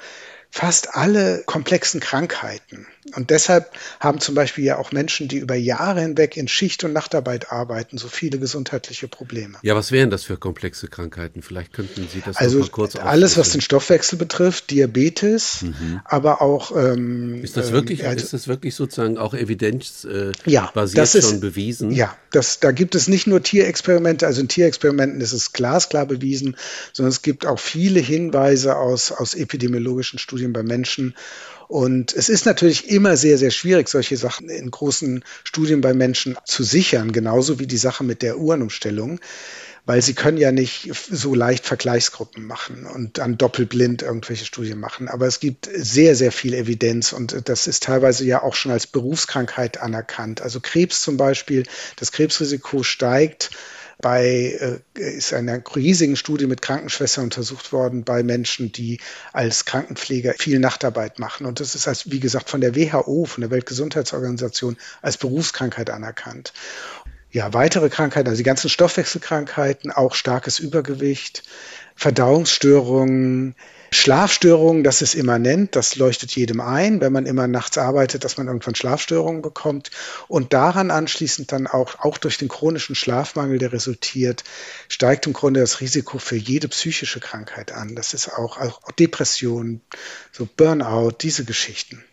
fast 0.51 0.95
alle 0.95 1.41
komplexen 1.45 1.99
Krankheiten. 1.99 2.85
Und 3.15 3.29
deshalb 3.29 3.71
haben 3.99 4.19
zum 4.19 4.35
Beispiel 4.35 4.65
ja 4.65 4.77
auch 4.77 4.91
Menschen, 4.91 5.27
die 5.27 5.37
über 5.37 5.55
Jahre 5.55 6.01
hinweg 6.01 6.35
in 6.35 6.47
Schicht- 6.47 6.83
und 6.83 6.93
Nachtarbeit 6.93 7.51
arbeiten, 7.51 7.97
so 7.97 8.07
viele 8.07 8.37
gesundheitliche 8.37 9.07
Probleme. 9.07 9.57
Ja, 9.61 9.75
was 9.75 9.91
wären 9.91 10.09
das 10.09 10.23
für 10.23 10.37
komplexe 10.37 10.87
Krankheiten? 10.87 11.41
Vielleicht 11.41 11.73
könnten 11.73 12.07
Sie 12.11 12.21
das 12.25 12.37
also 12.37 12.59
mal 12.59 12.67
kurz 12.69 12.95
alles, 12.95 13.37
was 13.37 13.51
den 13.51 13.61
Stoffwechsel 13.61 14.17
betrifft, 14.17 14.71
Diabetes, 14.71 15.61
mhm. 15.61 16.01
aber 16.03 16.41
auch 16.41 16.75
ähm, 16.75 17.43
ist 17.43 17.55
das 17.55 17.71
wirklich 17.71 18.05
also, 18.05 18.23
ist 18.23 18.33
das 18.33 18.47
wirklich 18.47 18.75
sozusagen 18.75 19.17
auch 19.17 19.33
evidenzbasiert 19.33 20.45
äh, 20.45 20.51
ja, 20.51 20.71
das 20.73 21.15
ist, 21.15 21.29
schon 21.29 21.39
bewiesen? 21.39 21.91
Ja, 21.91 22.15
das, 22.31 22.59
da 22.59 22.71
gibt 22.71 22.95
es 22.95 23.07
nicht 23.07 23.25
nur 23.25 23.41
Tierexperimente, 23.41 24.27
also 24.27 24.41
in 24.41 24.47
Tierexperimenten 24.49 25.21
ist 25.21 25.33
es 25.33 25.53
glasklar 25.53 26.05
bewiesen, 26.05 26.57
sondern 26.91 27.11
es 27.11 27.21
gibt 27.21 27.45
auch 27.45 27.59
viele 27.59 27.99
Hinweise 27.99 28.75
aus 28.75 29.11
aus 29.11 29.33
epidemiologischen 29.33 30.19
Studien 30.19 30.51
bei 30.51 30.63
Menschen 30.63 31.15
und 31.67 32.13
es 32.13 32.29
ist 32.29 32.45
natürlich 32.45 32.89
immer 32.89 33.17
sehr, 33.17 33.37
sehr 33.37 33.51
schwierig, 33.51 33.89
solche 33.89 34.17
Sachen 34.17 34.49
in 34.49 34.71
großen 34.71 35.23
Studien 35.43 35.81
bei 35.81 35.93
Menschen 35.93 36.37
zu 36.45 36.63
sichern, 36.63 37.11
genauso 37.11 37.59
wie 37.59 37.67
die 37.67 37.77
Sache 37.77 38.03
mit 38.03 38.21
der 38.21 38.37
Uhrenumstellung 38.37 39.19
weil 39.87 40.01
sie 40.01 40.13
können 40.13 40.37
ja 40.37 40.51
nicht 40.51 40.91
so 40.93 41.33
leicht 41.33 41.65
Vergleichsgruppen 41.65 42.45
machen 42.45 42.85
und 42.85 43.19
dann 43.19 43.37
doppelblind 43.37 44.01
irgendwelche 44.01 44.43
Studien 44.43 44.81
machen. 44.81 45.07
Aber 45.07 45.27
es 45.27 45.39
gibt 45.39 45.69
sehr, 45.73 46.13
sehr 46.17 46.33
viel 46.33 46.53
Evidenz 46.53 47.13
und 47.13 47.47
das 47.47 47.67
ist 47.67 47.83
teilweise 47.83 48.25
ja 48.25 48.43
auch 48.43 48.53
schon 48.53 48.73
als 48.73 48.85
Berufskrankheit 48.85 49.77
anerkannt. 49.77 50.41
Also 50.41 50.59
Krebs 50.59 51.01
zum 51.01 51.15
Beispiel, 51.15 51.63
das 51.95 52.11
Krebsrisiko 52.11 52.83
steigt 52.83 53.51
bei, 53.99 54.81
äh, 54.95 54.99
ist 54.99 55.33
eine 55.33 55.63
riesigen 55.75 56.15
Studie 56.15 56.45
mit 56.45 56.61
Krankenschwestern 56.61 57.25
untersucht 57.25 57.71
worden 57.71 58.03
bei 58.03 58.21
Menschen, 58.23 58.71
die 58.71 58.99
als 59.33 59.65
Krankenpfleger 59.65 60.35
viel 60.37 60.59
Nachtarbeit 60.59 61.19
machen. 61.19 61.45
Und 61.45 61.59
das 61.59 61.73
ist 61.73 61.87
als, 61.87 62.11
wie 62.11 62.19
gesagt, 62.19 62.49
von 62.49 62.61
der 62.61 62.75
WHO, 62.75 63.25
von 63.25 63.41
der 63.41 63.49
Weltgesundheitsorganisation 63.49 64.77
als 65.01 65.17
Berufskrankheit 65.17 65.89
anerkannt. 65.89 66.53
Ja, 67.31 67.53
weitere 67.53 67.89
Krankheiten, 67.89 68.29
also 68.29 68.37
die 68.37 68.43
ganzen 68.43 68.69
Stoffwechselkrankheiten, 68.69 69.91
auch 69.91 70.15
starkes 70.15 70.59
Übergewicht, 70.59 71.43
Verdauungsstörungen, 71.95 73.55
Schlafstörungen, 73.91 74.83
das 74.83 75.01
ist 75.01 75.15
immanent, 75.15 75.75
das 75.75 75.95
leuchtet 75.95 76.35
jedem 76.35 76.59
ein, 76.61 77.01
wenn 77.01 77.13
man 77.13 77.25
immer 77.25 77.47
nachts 77.47 77.77
arbeitet, 77.77 78.23
dass 78.23 78.37
man 78.37 78.47
irgendwann 78.47 78.75
Schlafstörungen 78.75 79.41
bekommt. 79.41 79.91
Und 80.27 80.53
daran 80.53 80.91
anschließend 80.91 81.51
dann 81.51 81.67
auch, 81.67 81.99
auch 81.99 82.17
durch 82.17 82.37
den 82.37 82.47
chronischen 82.47 82.95
Schlafmangel, 82.95 83.59
der 83.59 83.73
resultiert, 83.73 84.43
steigt 84.89 85.27
im 85.27 85.33
Grunde 85.33 85.61
das 85.61 85.81
Risiko 85.81 86.19
für 86.19 86.35
jede 86.35 86.67
psychische 86.67 87.19
Krankheit 87.19 87.71
an. 87.71 87.95
Das 87.95 88.13
ist 88.13 88.29
auch, 88.29 88.57
auch 88.57 88.81
Depression, 88.93 89.81
so 90.31 90.47
Burnout, 90.57 91.11
diese 91.21 91.45
Geschichten. 91.45 92.03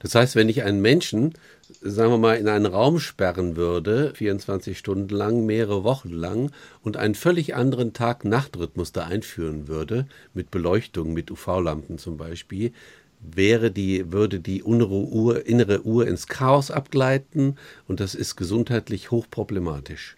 Das 0.00 0.14
heißt, 0.14 0.36
wenn 0.36 0.48
ich 0.48 0.62
einen 0.62 0.82
Menschen 0.82 1.34
sagen 1.80 2.10
wir 2.10 2.18
mal, 2.18 2.36
in 2.36 2.48
einen 2.48 2.66
Raum 2.66 2.98
sperren 2.98 3.56
würde, 3.56 4.12
24 4.14 4.78
Stunden 4.78 5.14
lang, 5.14 5.46
mehrere 5.46 5.84
Wochen 5.84 6.10
lang, 6.10 6.50
und 6.82 6.96
einen 6.96 7.14
völlig 7.14 7.54
anderen 7.54 7.92
Tag-Nacht-Rhythmus 7.92 8.92
da 8.92 9.04
einführen 9.04 9.68
würde, 9.68 10.06
mit 10.34 10.50
Beleuchtung, 10.50 11.12
mit 11.12 11.30
UV-Lampen 11.30 11.98
zum 11.98 12.16
Beispiel, 12.16 12.72
wäre 13.20 13.70
die, 13.70 14.12
würde 14.12 14.40
die 14.40 14.58
innere 14.58 14.88
Uhr, 14.88 15.46
innere 15.46 15.82
Uhr 15.82 16.06
ins 16.06 16.26
Chaos 16.26 16.70
abgleiten 16.70 17.56
und 17.86 18.00
das 18.00 18.14
ist 18.14 18.36
gesundheitlich 18.36 19.10
hochproblematisch. 19.10 20.16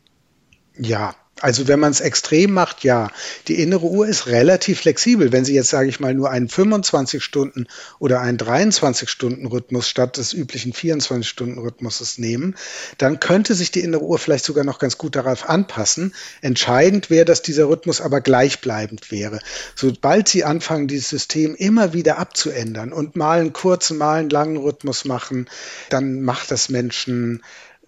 Ja, 0.76 1.14
also 1.40 1.66
wenn 1.66 1.80
man 1.80 1.90
es 1.90 2.00
extrem 2.00 2.52
macht, 2.52 2.84
ja. 2.84 3.10
Die 3.48 3.60
innere 3.60 3.86
Uhr 3.86 4.06
ist 4.06 4.26
relativ 4.28 4.80
flexibel. 4.80 5.32
Wenn 5.32 5.44
Sie 5.44 5.54
jetzt, 5.54 5.70
sage 5.70 5.88
ich 5.88 5.98
mal, 5.98 6.14
nur 6.14 6.30
einen 6.30 6.48
25-Stunden- 6.48 7.66
oder 7.98 8.20
einen 8.20 8.38
23-Stunden-Rhythmus 8.38 9.88
statt 9.88 10.16
des 10.16 10.32
üblichen 10.32 10.72
24-Stunden-Rhythmuses 10.72 12.18
nehmen, 12.18 12.54
dann 12.98 13.18
könnte 13.18 13.54
sich 13.54 13.72
die 13.72 13.80
innere 13.80 14.04
Uhr 14.04 14.18
vielleicht 14.18 14.44
sogar 14.44 14.64
noch 14.64 14.78
ganz 14.78 14.96
gut 14.96 15.16
darauf 15.16 15.48
anpassen. 15.48 16.14
Entscheidend 16.40 17.10
wäre, 17.10 17.24
dass 17.24 17.42
dieser 17.42 17.68
Rhythmus 17.68 18.00
aber 18.00 18.20
gleichbleibend 18.20 19.10
wäre. 19.10 19.40
Sobald 19.74 20.28
Sie 20.28 20.44
anfangen, 20.44 20.86
dieses 20.86 21.08
System 21.08 21.56
immer 21.56 21.92
wieder 21.92 22.18
abzuändern 22.18 22.92
und 22.92 23.16
mal 23.16 23.40
einen 23.40 23.52
kurzen, 23.52 23.98
mal 23.98 24.20
einen 24.20 24.30
langen 24.30 24.56
Rhythmus 24.56 25.04
machen, 25.04 25.46
dann 25.90 26.22
macht 26.22 26.52
das 26.52 26.68
Menschen 26.68 27.42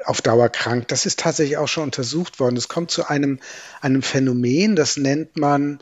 auf 0.04 0.22
Dauer 0.22 0.48
krank. 0.48 0.88
Das 0.88 1.06
ist 1.06 1.20
tatsächlich 1.20 1.56
auch 1.56 1.68
schon 1.68 1.84
untersucht 1.84 2.38
worden. 2.40 2.56
Es 2.56 2.68
kommt 2.68 2.90
zu 2.90 3.08
einem, 3.08 3.38
einem 3.80 4.02
Phänomen, 4.02 4.76
das 4.76 4.96
nennt 4.96 5.36
man 5.36 5.78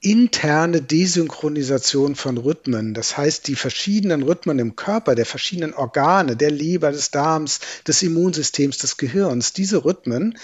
interne 0.00 0.80
Desynchronisation 0.80 2.14
von 2.14 2.38
Rhythmen. 2.38 2.94
Das 2.94 3.16
heißt, 3.16 3.48
die 3.48 3.56
verschiedenen 3.56 4.22
Rhythmen 4.22 4.60
im 4.60 4.76
Körper, 4.76 5.16
der 5.16 5.26
verschiedenen 5.26 5.74
Organe, 5.74 6.36
der 6.36 6.52
Leber, 6.52 6.92
des 6.92 7.10
Darms, 7.10 7.58
des 7.86 8.02
Immunsystems, 8.02 8.78
des 8.78 8.96
Gehirns, 8.96 9.54
diese 9.54 9.84
Rhythmen, 9.84 10.38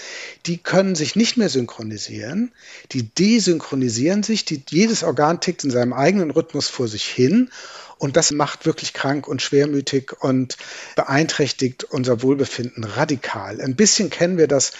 die 0.45 0.57
können 0.57 0.95
sich 0.95 1.15
nicht 1.15 1.37
mehr 1.37 1.49
synchronisieren. 1.49 2.51
Die 2.91 3.03
desynchronisieren 3.03 4.23
sich. 4.23 4.43
Die, 4.43 4.61
jedes 4.69 5.03
Organ 5.03 5.39
tickt 5.39 5.63
in 5.63 5.71
seinem 5.71 5.93
eigenen 5.93 6.31
Rhythmus 6.31 6.67
vor 6.67 6.89
sich 6.89 7.05
hin 7.05 7.49
und 7.97 8.17
das 8.17 8.31
macht 8.31 8.65
wirklich 8.65 8.93
krank 8.93 9.27
und 9.27 9.41
schwermütig 9.41 10.13
und 10.19 10.57
beeinträchtigt 10.95 11.83
unser 11.85 12.21
Wohlbefinden 12.21 12.83
radikal. 12.83 13.61
Ein 13.61 13.75
bisschen 13.75 14.09
kennen 14.09 14.37
wir 14.37 14.47
das 14.47 14.73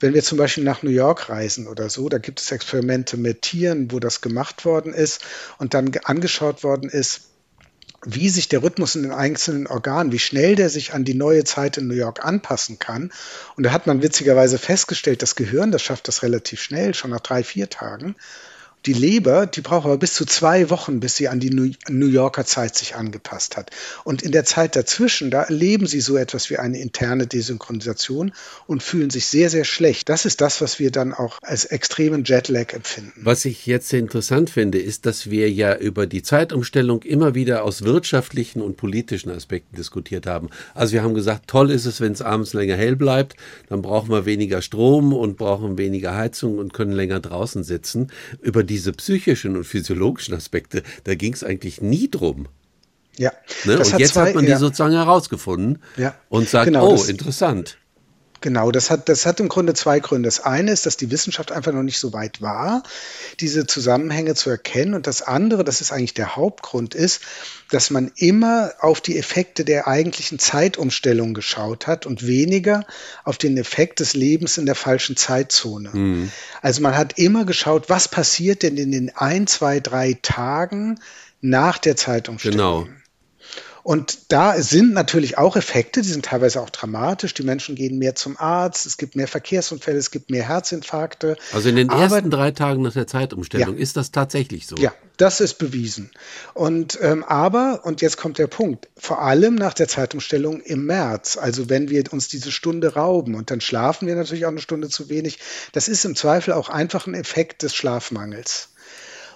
wenn 0.00 0.14
wir 0.14 0.22
zum 0.22 0.38
Beispiel 0.38 0.64
nach 0.64 0.82
New 0.82 0.90
York 0.90 1.28
reisen 1.28 1.66
oder 1.66 1.90
so, 1.90 2.08
da 2.08 2.18
gibt 2.18 2.40
es 2.40 2.52
Experimente 2.52 3.16
mit 3.16 3.42
Tieren, 3.42 3.90
wo 3.90 3.98
das 3.98 4.20
gemacht 4.20 4.64
worden 4.64 4.94
ist 4.94 5.24
und 5.58 5.74
dann 5.74 5.90
angeschaut 6.04 6.62
worden 6.62 6.88
ist, 6.88 7.22
wie 8.04 8.28
sich 8.28 8.48
der 8.48 8.62
Rhythmus 8.62 8.94
in 8.94 9.02
den 9.02 9.12
einzelnen 9.12 9.66
Organen, 9.66 10.12
wie 10.12 10.20
schnell 10.20 10.54
der 10.54 10.70
sich 10.70 10.94
an 10.94 11.04
die 11.04 11.14
neue 11.14 11.42
Zeit 11.42 11.78
in 11.78 11.88
New 11.88 11.94
York 11.94 12.24
anpassen 12.24 12.78
kann. 12.78 13.10
Und 13.56 13.64
da 13.64 13.72
hat 13.72 13.88
man 13.88 14.02
witzigerweise 14.02 14.58
festgestellt, 14.58 15.20
das 15.20 15.34
Gehirn, 15.34 15.72
das 15.72 15.82
schafft 15.82 16.06
das 16.06 16.22
relativ 16.22 16.62
schnell, 16.62 16.94
schon 16.94 17.10
nach 17.10 17.20
drei, 17.20 17.42
vier 17.42 17.68
Tagen. 17.68 18.14
Die 18.86 18.92
Leber, 18.92 19.46
die 19.46 19.60
braucht 19.60 19.86
aber 19.86 19.98
bis 19.98 20.14
zu 20.14 20.24
zwei 20.24 20.70
Wochen, 20.70 21.00
bis 21.00 21.16
sie 21.16 21.28
an 21.28 21.40
die 21.40 21.50
New 21.50 22.06
Yorker 22.06 22.44
Zeit 22.44 22.76
sich 22.76 22.94
angepasst 22.94 23.56
hat. 23.56 23.70
Und 24.04 24.22
in 24.22 24.32
der 24.32 24.44
Zeit 24.44 24.76
dazwischen, 24.76 25.30
da 25.30 25.42
erleben 25.42 25.86
sie 25.86 26.00
so 26.00 26.16
etwas 26.16 26.48
wie 26.50 26.58
eine 26.58 26.78
interne 26.78 27.26
Desynchronisation 27.26 28.32
und 28.66 28.82
fühlen 28.82 29.10
sich 29.10 29.26
sehr, 29.26 29.50
sehr 29.50 29.64
schlecht. 29.64 30.08
Das 30.08 30.24
ist 30.24 30.40
das, 30.40 30.60
was 30.60 30.78
wir 30.78 30.90
dann 30.90 31.12
auch 31.12 31.38
als 31.42 31.64
extremen 31.64 32.24
Jetlag 32.24 32.72
empfinden. 32.72 33.20
Was 33.22 33.44
ich 33.44 33.66
jetzt 33.66 33.92
interessant 33.92 34.50
finde, 34.50 34.78
ist, 34.78 35.06
dass 35.06 35.28
wir 35.30 35.50
ja 35.50 35.76
über 35.76 36.06
die 36.06 36.22
Zeitumstellung 36.22 37.02
immer 37.02 37.34
wieder 37.34 37.64
aus 37.64 37.82
wirtschaftlichen 37.82 38.62
und 38.62 38.76
politischen 38.76 39.30
Aspekten 39.30 39.76
diskutiert 39.76 40.26
haben. 40.26 40.50
Also 40.74 40.92
wir 40.92 41.02
haben 41.02 41.14
gesagt, 41.14 41.48
toll 41.48 41.70
ist 41.70 41.84
es, 41.84 42.00
wenn 42.00 42.12
es 42.12 42.22
abends 42.22 42.54
länger 42.54 42.76
hell 42.76 42.96
bleibt, 42.96 43.34
dann 43.68 43.82
brauchen 43.82 44.10
wir 44.10 44.24
weniger 44.24 44.62
Strom 44.62 45.12
und 45.12 45.36
brauchen 45.36 45.78
weniger 45.78 46.16
Heizung 46.16 46.58
und 46.58 46.72
können 46.72 46.92
länger 46.92 47.20
draußen 47.20 47.64
sitzen. 47.64 48.12
Über 48.40 48.62
diese 48.78 48.92
psychischen 48.92 49.56
und 49.56 49.64
physiologischen 49.64 50.34
Aspekte, 50.34 50.84
da 51.04 51.16
ging 51.16 51.32
es 51.32 51.42
eigentlich 51.42 51.80
nie 51.80 52.08
drum. 52.08 52.46
Ja. 53.16 53.32
Ne? 53.64 53.76
Und 53.78 53.92
hat 53.92 53.98
jetzt 53.98 54.14
zwei, 54.14 54.28
hat 54.28 54.34
man 54.36 54.46
die 54.46 54.54
sozusagen 54.54 54.94
herausgefunden 54.94 55.82
ja. 55.96 56.14
und 56.28 56.48
sagt, 56.48 56.66
genau, 56.66 56.94
oh, 56.94 57.04
interessant. 57.04 57.78
Genau, 58.40 58.70
das 58.70 58.90
hat, 58.90 59.08
das 59.08 59.26
hat 59.26 59.40
im 59.40 59.48
Grunde 59.48 59.74
zwei 59.74 59.98
Gründe. 59.98 60.28
Das 60.28 60.40
eine 60.40 60.70
ist, 60.70 60.86
dass 60.86 60.96
die 60.96 61.10
Wissenschaft 61.10 61.50
einfach 61.50 61.72
noch 61.72 61.82
nicht 61.82 61.98
so 61.98 62.12
weit 62.12 62.40
war, 62.40 62.84
diese 63.40 63.66
Zusammenhänge 63.66 64.34
zu 64.34 64.48
erkennen. 64.48 64.94
Und 64.94 65.08
das 65.08 65.22
andere, 65.22 65.64
das 65.64 65.80
ist 65.80 65.92
eigentlich 65.92 66.14
der 66.14 66.36
Hauptgrund, 66.36 66.94
ist, 66.94 67.20
dass 67.70 67.90
man 67.90 68.12
immer 68.16 68.72
auf 68.78 69.00
die 69.00 69.18
Effekte 69.18 69.64
der 69.64 69.88
eigentlichen 69.88 70.38
Zeitumstellung 70.38 71.34
geschaut 71.34 71.88
hat 71.88 72.06
und 72.06 72.26
weniger 72.26 72.86
auf 73.24 73.38
den 73.38 73.56
Effekt 73.56 73.98
des 73.98 74.14
Lebens 74.14 74.56
in 74.56 74.66
der 74.66 74.76
falschen 74.76 75.16
Zeitzone. 75.16 75.90
Mhm. 75.92 76.32
Also 76.62 76.80
man 76.80 76.96
hat 76.96 77.18
immer 77.18 77.44
geschaut, 77.44 77.90
was 77.90 78.06
passiert 78.06 78.62
denn 78.62 78.76
in 78.76 78.92
den 78.92 79.16
ein, 79.16 79.48
zwei, 79.48 79.80
drei 79.80 80.16
Tagen 80.22 81.00
nach 81.40 81.78
der 81.78 81.96
Zeitumstellung. 81.96 82.56
Genau. 82.56 82.97
Und 83.88 84.30
da 84.30 84.60
sind 84.60 84.92
natürlich 84.92 85.38
auch 85.38 85.56
Effekte, 85.56 86.02
die 86.02 86.10
sind 86.10 86.26
teilweise 86.26 86.60
auch 86.60 86.68
dramatisch. 86.68 87.32
Die 87.32 87.42
Menschen 87.42 87.74
gehen 87.74 87.98
mehr 87.98 88.14
zum 88.14 88.36
Arzt, 88.36 88.84
es 88.84 88.98
gibt 88.98 89.16
mehr 89.16 89.26
Verkehrsunfälle, 89.26 89.96
es 89.96 90.10
gibt 90.10 90.28
mehr 90.28 90.46
Herzinfarkte. 90.46 91.38
Also 91.54 91.70
in 91.70 91.76
den 91.76 91.88
Aber, 91.88 92.02
ersten 92.02 92.28
drei 92.28 92.50
Tagen 92.50 92.82
nach 92.82 92.92
der 92.92 93.06
Zeitumstellung 93.06 93.76
ja, 93.76 93.82
ist 93.82 93.96
das 93.96 94.10
tatsächlich 94.10 94.66
so. 94.66 94.76
Ja, 94.76 94.92
das 95.16 95.40
ist 95.40 95.54
bewiesen. 95.54 96.10
Und 96.52 96.98
ähm, 97.00 97.24
aber, 97.24 97.80
und 97.84 98.02
jetzt 98.02 98.18
kommt 98.18 98.36
der 98.36 98.46
Punkt, 98.46 98.90
vor 98.94 99.22
allem 99.22 99.54
nach 99.54 99.72
der 99.72 99.88
Zeitumstellung 99.88 100.60
im 100.60 100.84
März, 100.84 101.38
also 101.38 101.70
wenn 101.70 101.88
wir 101.88 102.12
uns 102.12 102.28
diese 102.28 102.52
Stunde 102.52 102.92
rauben 102.92 103.36
und 103.36 103.50
dann 103.50 103.62
schlafen 103.62 104.06
wir 104.06 104.16
natürlich 104.16 104.44
auch 104.44 104.50
eine 104.50 104.60
Stunde 104.60 104.90
zu 104.90 105.08
wenig, 105.08 105.38
das 105.72 105.88
ist 105.88 106.04
im 106.04 106.14
Zweifel 106.14 106.52
auch 106.52 106.68
einfach 106.68 107.06
ein 107.06 107.14
Effekt 107.14 107.62
des 107.62 107.74
Schlafmangels. 107.74 108.68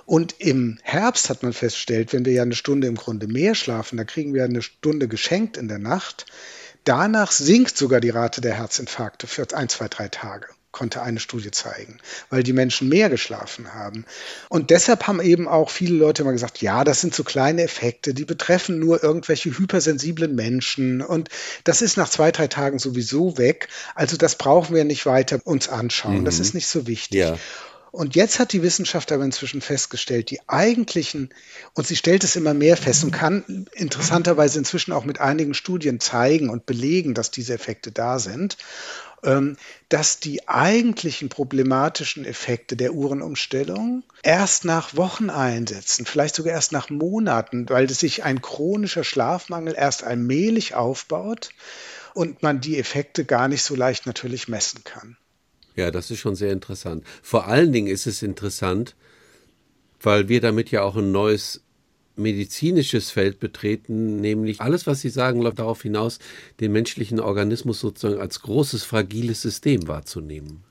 Und 0.06 0.36
im 0.38 0.78
Herbst 0.82 1.30
hat 1.30 1.42
man 1.42 1.52
festgestellt, 1.52 2.12
wenn 2.12 2.24
wir 2.24 2.32
ja 2.32 2.42
eine 2.42 2.54
Stunde 2.54 2.86
im 2.86 2.96
Grunde 2.96 3.26
mehr 3.26 3.54
schlafen, 3.54 3.96
da 3.96 4.04
kriegen 4.04 4.34
wir 4.34 4.44
eine 4.44 4.62
Stunde 4.62 5.08
geschenkt 5.08 5.56
in 5.56 5.68
der 5.68 5.78
Nacht. 5.78 6.26
Danach 6.84 7.30
sinkt 7.30 7.76
sogar 7.76 8.00
die 8.00 8.10
Rate 8.10 8.40
der 8.40 8.54
Herzinfarkte 8.54 9.26
für 9.26 9.46
ein, 9.54 9.68
zwei, 9.68 9.88
drei 9.88 10.08
Tage 10.08 10.46
konnte 10.72 11.02
eine 11.02 11.20
Studie 11.20 11.50
zeigen, 11.50 11.98
weil 12.30 12.42
die 12.42 12.54
Menschen 12.54 12.88
mehr 12.88 13.10
geschlafen 13.10 13.74
haben. 13.74 14.06
Und 14.48 14.70
deshalb 14.70 15.06
haben 15.06 15.20
eben 15.20 15.46
auch 15.46 15.70
viele 15.70 15.94
Leute 15.94 16.22
immer 16.22 16.32
gesagt, 16.32 16.62
ja, 16.62 16.82
das 16.82 17.02
sind 17.02 17.14
so 17.14 17.22
kleine 17.22 17.62
Effekte, 17.62 18.14
die 18.14 18.24
betreffen 18.24 18.78
nur 18.78 19.04
irgendwelche 19.04 19.56
hypersensiblen 19.56 20.34
Menschen 20.34 21.02
und 21.02 21.28
das 21.64 21.82
ist 21.82 21.98
nach 21.98 22.08
zwei, 22.08 22.32
drei 22.32 22.48
Tagen 22.48 22.78
sowieso 22.78 23.36
weg. 23.36 23.68
Also 23.94 24.16
das 24.16 24.36
brauchen 24.36 24.74
wir 24.74 24.84
nicht 24.84 25.04
weiter 25.04 25.40
uns 25.44 25.68
anschauen. 25.68 26.20
Mhm. 26.20 26.24
Das 26.24 26.40
ist 26.40 26.54
nicht 26.54 26.66
so 26.66 26.86
wichtig. 26.86 27.20
Ja. 27.20 27.36
Und 27.92 28.16
jetzt 28.16 28.38
hat 28.38 28.54
die 28.54 28.62
Wissenschaft 28.62 29.12
aber 29.12 29.22
inzwischen 29.22 29.60
festgestellt, 29.60 30.30
die 30.30 30.40
eigentlichen, 30.48 31.28
und 31.74 31.86
sie 31.86 31.94
stellt 31.94 32.24
es 32.24 32.36
immer 32.36 32.54
mehr 32.54 32.78
fest 32.78 33.04
und 33.04 33.10
kann 33.10 33.66
interessanterweise 33.72 34.58
inzwischen 34.58 34.92
auch 34.92 35.04
mit 35.04 35.20
einigen 35.20 35.52
Studien 35.52 36.00
zeigen 36.00 36.48
und 36.48 36.64
belegen, 36.64 37.12
dass 37.12 37.30
diese 37.30 37.52
Effekte 37.52 37.92
da 37.92 38.18
sind, 38.18 38.56
ähm, 39.22 39.58
dass 39.90 40.20
die 40.20 40.48
eigentlichen 40.48 41.28
problematischen 41.28 42.24
Effekte 42.24 42.76
der 42.76 42.94
Uhrenumstellung 42.94 44.04
erst 44.22 44.64
nach 44.64 44.96
Wochen 44.96 45.28
einsetzen, 45.28 46.06
vielleicht 46.06 46.34
sogar 46.34 46.54
erst 46.54 46.72
nach 46.72 46.88
Monaten, 46.88 47.68
weil 47.68 47.90
sich 47.90 48.24
ein 48.24 48.40
chronischer 48.40 49.04
Schlafmangel 49.04 49.74
erst 49.76 50.02
allmählich 50.02 50.74
aufbaut 50.74 51.50
und 52.14 52.42
man 52.42 52.62
die 52.62 52.78
Effekte 52.78 53.26
gar 53.26 53.48
nicht 53.48 53.64
so 53.64 53.74
leicht 53.74 54.06
natürlich 54.06 54.48
messen 54.48 54.82
kann. 54.82 55.18
Ja, 55.76 55.90
das 55.90 56.10
ist 56.10 56.18
schon 56.18 56.34
sehr 56.36 56.52
interessant. 56.52 57.04
Vor 57.22 57.46
allen 57.46 57.72
Dingen 57.72 57.88
ist 57.88 58.06
es 58.06 58.22
interessant, 58.22 58.94
weil 60.00 60.28
wir 60.28 60.40
damit 60.40 60.70
ja 60.70 60.82
auch 60.82 60.96
ein 60.96 61.12
neues 61.12 61.62
medizinisches 62.16 63.10
Feld 63.10 63.40
betreten, 63.40 64.16
nämlich 64.16 64.60
alles, 64.60 64.86
was 64.86 65.00
Sie 65.00 65.08
sagen, 65.08 65.40
läuft 65.40 65.58
darauf 65.60 65.82
hinaus, 65.82 66.18
den 66.60 66.72
menschlichen 66.72 67.20
Organismus 67.20 67.80
sozusagen 67.80 68.20
als 68.20 68.42
großes, 68.42 68.84
fragiles 68.84 69.40
System 69.40 69.88
wahrzunehmen. 69.88 70.64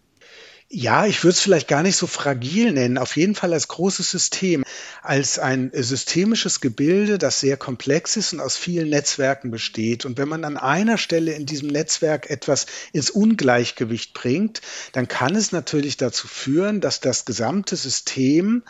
Ja, 0.74 1.06
ich 1.06 1.22
würde 1.26 1.34
es 1.34 1.42
vielleicht 1.42 1.68
gar 1.68 1.84
nicht 1.84 1.98
so 1.98 2.08
fragil 2.08 2.72
nennen, 2.72 2.98
auf 2.98 3.18
jeden 3.18 3.36
Fall 3.36 3.52
als 3.52 3.68
großes 3.68 4.10
System, 4.10 4.64
als 5.02 5.38
ein 5.38 5.70
systemisches 5.74 6.62
Gebilde, 6.62 7.18
das 7.18 7.42
sehr 7.42 7.58
komplex 7.58 8.16
ist 8.16 8.32
und 8.32 8.40
aus 8.40 8.56
vielen 8.56 8.88
Netzwerken 8.88 9.52
besteht. 9.52 10.06
Und 10.06 10.18
wenn 10.18 10.30
man 10.30 10.46
an 10.46 10.56
einer 10.56 10.98
Stelle 10.98 11.34
in 11.34 11.46
diesem 11.46 11.68
Netzwerk 11.68 12.30
etwas 12.30 12.68
ins 12.94 13.10
Ungleichgewicht 13.10 14.14
bringt, 14.14 14.62
dann 14.94 15.10
kann 15.10 15.36
es 15.36 15.52
natürlich 15.52 15.98
dazu 15.98 16.30
führen, 16.30 16.80
dass 16.80 17.02
das 17.02 17.26
gesamte 17.26 17.76
System 17.76 18.64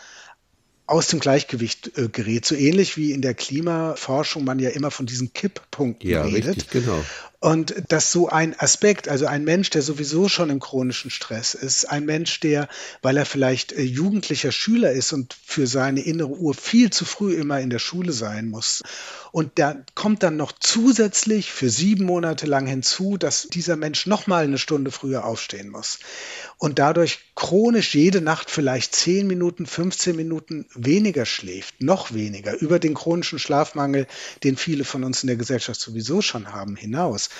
aus 0.86 1.08
dem 1.08 1.20
Gleichgewicht 1.20 1.96
äh, 1.96 2.08
gerät. 2.08 2.44
So 2.44 2.54
ähnlich 2.54 2.96
wie 2.96 3.12
in 3.12 3.22
der 3.22 3.34
Klimaforschung 3.34 4.44
man 4.44 4.58
ja 4.58 4.70
immer 4.70 4.90
von 4.90 5.06
diesen 5.06 5.32
Kipppunkten 5.32 6.08
ja, 6.08 6.22
redet. 6.22 6.56
Richtig, 6.56 6.70
genau. 6.70 7.02
Und 7.42 7.74
dass 7.88 8.12
so 8.12 8.28
ein 8.28 8.54
Aspekt, 8.56 9.08
also 9.08 9.26
ein 9.26 9.42
Mensch, 9.42 9.68
der 9.70 9.82
sowieso 9.82 10.28
schon 10.28 10.48
im 10.48 10.60
chronischen 10.60 11.10
Stress 11.10 11.54
ist, 11.54 11.86
ein 11.86 12.04
Mensch, 12.04 12.38
der, 12.38 12.68
weil 13.02 13.16
er 13.16 13.26
vielleicht 13.26 13.72
äh, 13.72 13.82
jugendlicher 13.82 14.52
Schüler 14.52 14.92
ist 14.92 15.12
und 15.12 15.34
für 15.44 15.66
seine 15.66 16.02
innere 16.02 16.28
Uhr 16.30 16.54
viel 16.54 16.90
zu 16.90 17.04
früh 17.04 17.34
immer 17.34 17.58
in 17.58 17.70
der 17.70 17.80
Schule 17.80 18.12
sein 18.12 18.48
muss. 18.48 18.82
Und 19.32 19.58
da 19.58 19.76
kommt 19.96 20.22
dann 20.22 20.36
noch 20.36 20.52
zusätzlich 20.52 21.50
für 21.50 21.68
sieben 21.68 22.04
Monate 22.04 22.46
lang 22.46 22.66
hinzu, 22.66 23.16
dass 23.16 23.48
dieser 23.48 23.74
Mensch 23.74 24.06
noch 24.06 24.28
mal 24.28 24.44
eine 24.44 24.58
Stunde 24.58 24.92
früher 24.92 25.24
aufstehen 25.24 25.68
muss. 25.68 25.98
Und 26.62 26.78
dadurch 26.78 27.18
chronisch 27.34 27.92
jede 27.96 28.20
Nacht 28.20 28.48
vielleicht 28.48 28.94
10 28.94 29.26
Minuten, 29.26 29.66
15 29.66 30.14
Minuten 30.14 30.64
weniger 30.76 31.26
schläft, 31.26 31.82
noch 31.82 32.14
weniger, 32.14 32.56
über 32.56 32.78
den 32.78 32.94
chronischen 32.94 33.40
Schlafmangel, 33.40 34.06
den 34.44 34.56
viele 34.56 34.84
von 34.84 35.02
uns 35.02 35.24
in 35.24 35.26
der 35.26 35.34
Gesellschaft 35.34 35.80
sowieso 35.80 36.22
schon 36.22 36.52
haben, 36.52 36.76
hinaus. 36.76 37.30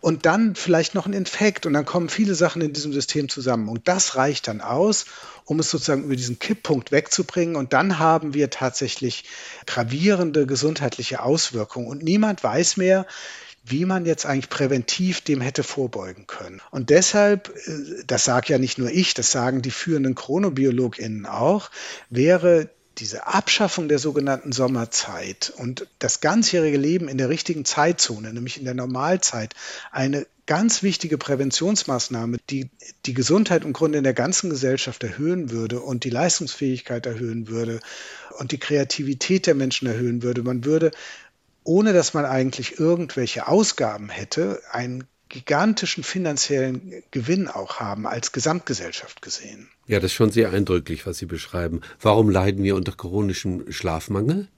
Und 0.00 0.26
dann 0.26 0.56
vielleicht 0.56 0.96
noch 0.96 1.06
ein 1.06 1.12
Infekt 1.12 1.64
und 1.64 1.74
dann 1.74 1.84
kommen 1.84 2.08
viele 2.08 2.34
Sachen 2.34 2.60
in 2.60 2.72
diesem 2.72 2.92
System 2.92 3.28
zusammen. 3.28 3.68
Und 3.68 3.86
das 3.86 4.16
reicht 4.16 4.48
dann 4.48 4.60
aus, 4.60 5.04
um 5.44 5.60
es 5.60 5.70
sozusagen 5.70 6.02
über 6.02 6.16
diesen 6.16 6.40
Kipppunkt 6.40 6.90
wegzubringen. 6.90 7.54
Und 7.54 7.72
dann 7.74 8.00
haben 8.00 8.34
wir 8.34 8.50
tatsächlich 8.50 9.26
gravierende 9.64 10.44
gesundheitliche 10.44 11.22
Auswirkungen. 11.22 11.86
Und 11.86 12.02
niemand 12.02 12.42
weiß 12.42 12.78
mehr, 12.78 13.06
wie 13.64 13.84
man 13.84 14.06
jetzt 14.06 14.26
eigentlich 14.26 14.50
präventiv 14.50 15.20
dem 15.20 15.40
hätte 15.40 15.62
vorbeugen 15.62 16.26
können. 16.26 16.60
Und 16.70 16.90
deshalb, 16.90 17.48
äh, 17.66 18.04
das 18.06 18.24
sage 18.24 18.52
ja 18.52 18.58
nicht 18.58 18.78
nur 18.78 18.90
ich, 18.90 19.14
das 19.14 19.30
sagen 19.30 19.62
die 19.62 19.70
führenden 19.70 20.14
ChronobiologInnen 20.14 21.26
auch, 21.26 21.70
wäre 22.10 22.70
diese 22.98 23.26
Abschaffung 23.26 23.88
der 23.88 23.98
sogenannten 23.98 24.52
Sommerzeit 24.52 25.52
und 25.56 25.86
das 25.98 26.20
ganzjährige 26.20 26.76
Leben 26.76 27.08
in 27.08 27.16
der 27.16 27.30
richtigen 27.30 27.64
Zeitzone, 27.64 28.32
nämlich 28.32 28.58
in 28.58 28.64
der 28.64 28.74
Normalzeit, 28.74 29.54
eine 29.90 30.26
ganz 30.46 30.82
wichtige 30.82 31.16
Präventionsmaßnahme, 31.16 32.36
die 32.50 32.68
die 33.06 33.14
Gesundheit 33.14 33.64
im 33.64 33.72
Grunde 33.72 33.98
in 33.98 34.04
der 34.04 34.12
ganzen 34.12 34.50
Gesellschaft 34.50 35.02
erhöhen 35.02 35.50
würde 35.50 35.80
und 35.80 36.04
die 36.04 36.10
Leistungsfähigkeit 36.10 37.06
erhöhen 37.06 37.48
würde 37.48 37.80
und 38.38 38.52
die 38.52 38.58
Kreativität 38.58 39.46
der 39.46 39.54
Menschen 39.54 39.88
erhöhen 39.88 40.22
würde. 40.22 40.42
Man 40.42 40.64
würde 40.64 40.90
ohne 41.64 41.92
dass 41.92 42.14
man 42.14 42.24
eigentlich 42.24 42.78
irgendwelche 42.78 43.48
Ausgaben 43.48 44.08
hätte, 44.08 44.60
einen 44.70 45.04
gigantischen 45.28 46.04
finanziellen 46.04 47.02
Gewinn 47.10 47.48
auch 47.48 47.80
haben, 47.80 48.06
als 48.06 48.32
Gesamtgesellschaft 48.32 49.22
gesehen. 49.22 49.68
Ja, 49.86 49.98
das 49.98 50.10
ist 50.10 50.14
schon 50.14 50.30
sehr 50.30 50.52
eindrücklich, 50.52 51.06
was 51.06 51.18
Sie 51.18 51.26
beschreiben. 51.26 51.80
Warum 52.00 52.28
leiden 52.30 52.62
wir 52.62 52.76
unter 52.76 52.92
chronischem 52.92 53.72
Schlafmangel? 53.72 54.48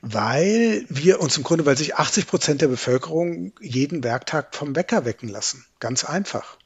Weil 0.00 0.84
wir 0.88 1.20
uns 1.20 1.36
im 1.36 1.44
Grunde, 1.44 1.66
weil 1.66 1.76
sich 1.76 1.94
80 1.94 2.26
Prozent 2.26 2.60
der 2.62 2.68
Bevölkerung 2.68 3.52
jeden 3.60 4.02
Werktag 4.02 4.56
vom 4.56 4.74
Wecker 4.74 5.04
wecken 5.04 5.28
lassen. 5.28 5.64
Ganz 5.78 6.04
einfach. 6.04 6.56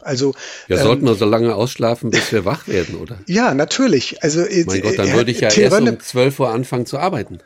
Also 0.00 0.34
ja, 0.66 0.78
sollten 0.78 1.02
ähm, 1.02 1.12
wir 1.12 1.14
so 1.14 1.26
lange 1.26 1.54
ausschlafen, 1.54 2.10
bis 2.10 2.32
wir 2.32 2.46
wach 2.46 2.66
werden, 2.66 2.96
oder? 2.96 3.18
Ja, 3.26 3.54
natürlich. 3.54 4.22
Also 4.22 4.40
mein 4.40 4.80
Gott, 4.80 4.98
dann 4.98 5.08
äh, 5.08 5.14
würde 5.14 5.30
ich 5.30 5.40
ja 5.40 5.50
erst 5.50 5.80
um 5.80 6.00
12 6.00 6.40
Uhr 6.40 6.50
anfangen 6.50 6.86
zu 6.86 6.98
arbeiten. 6.98 7.40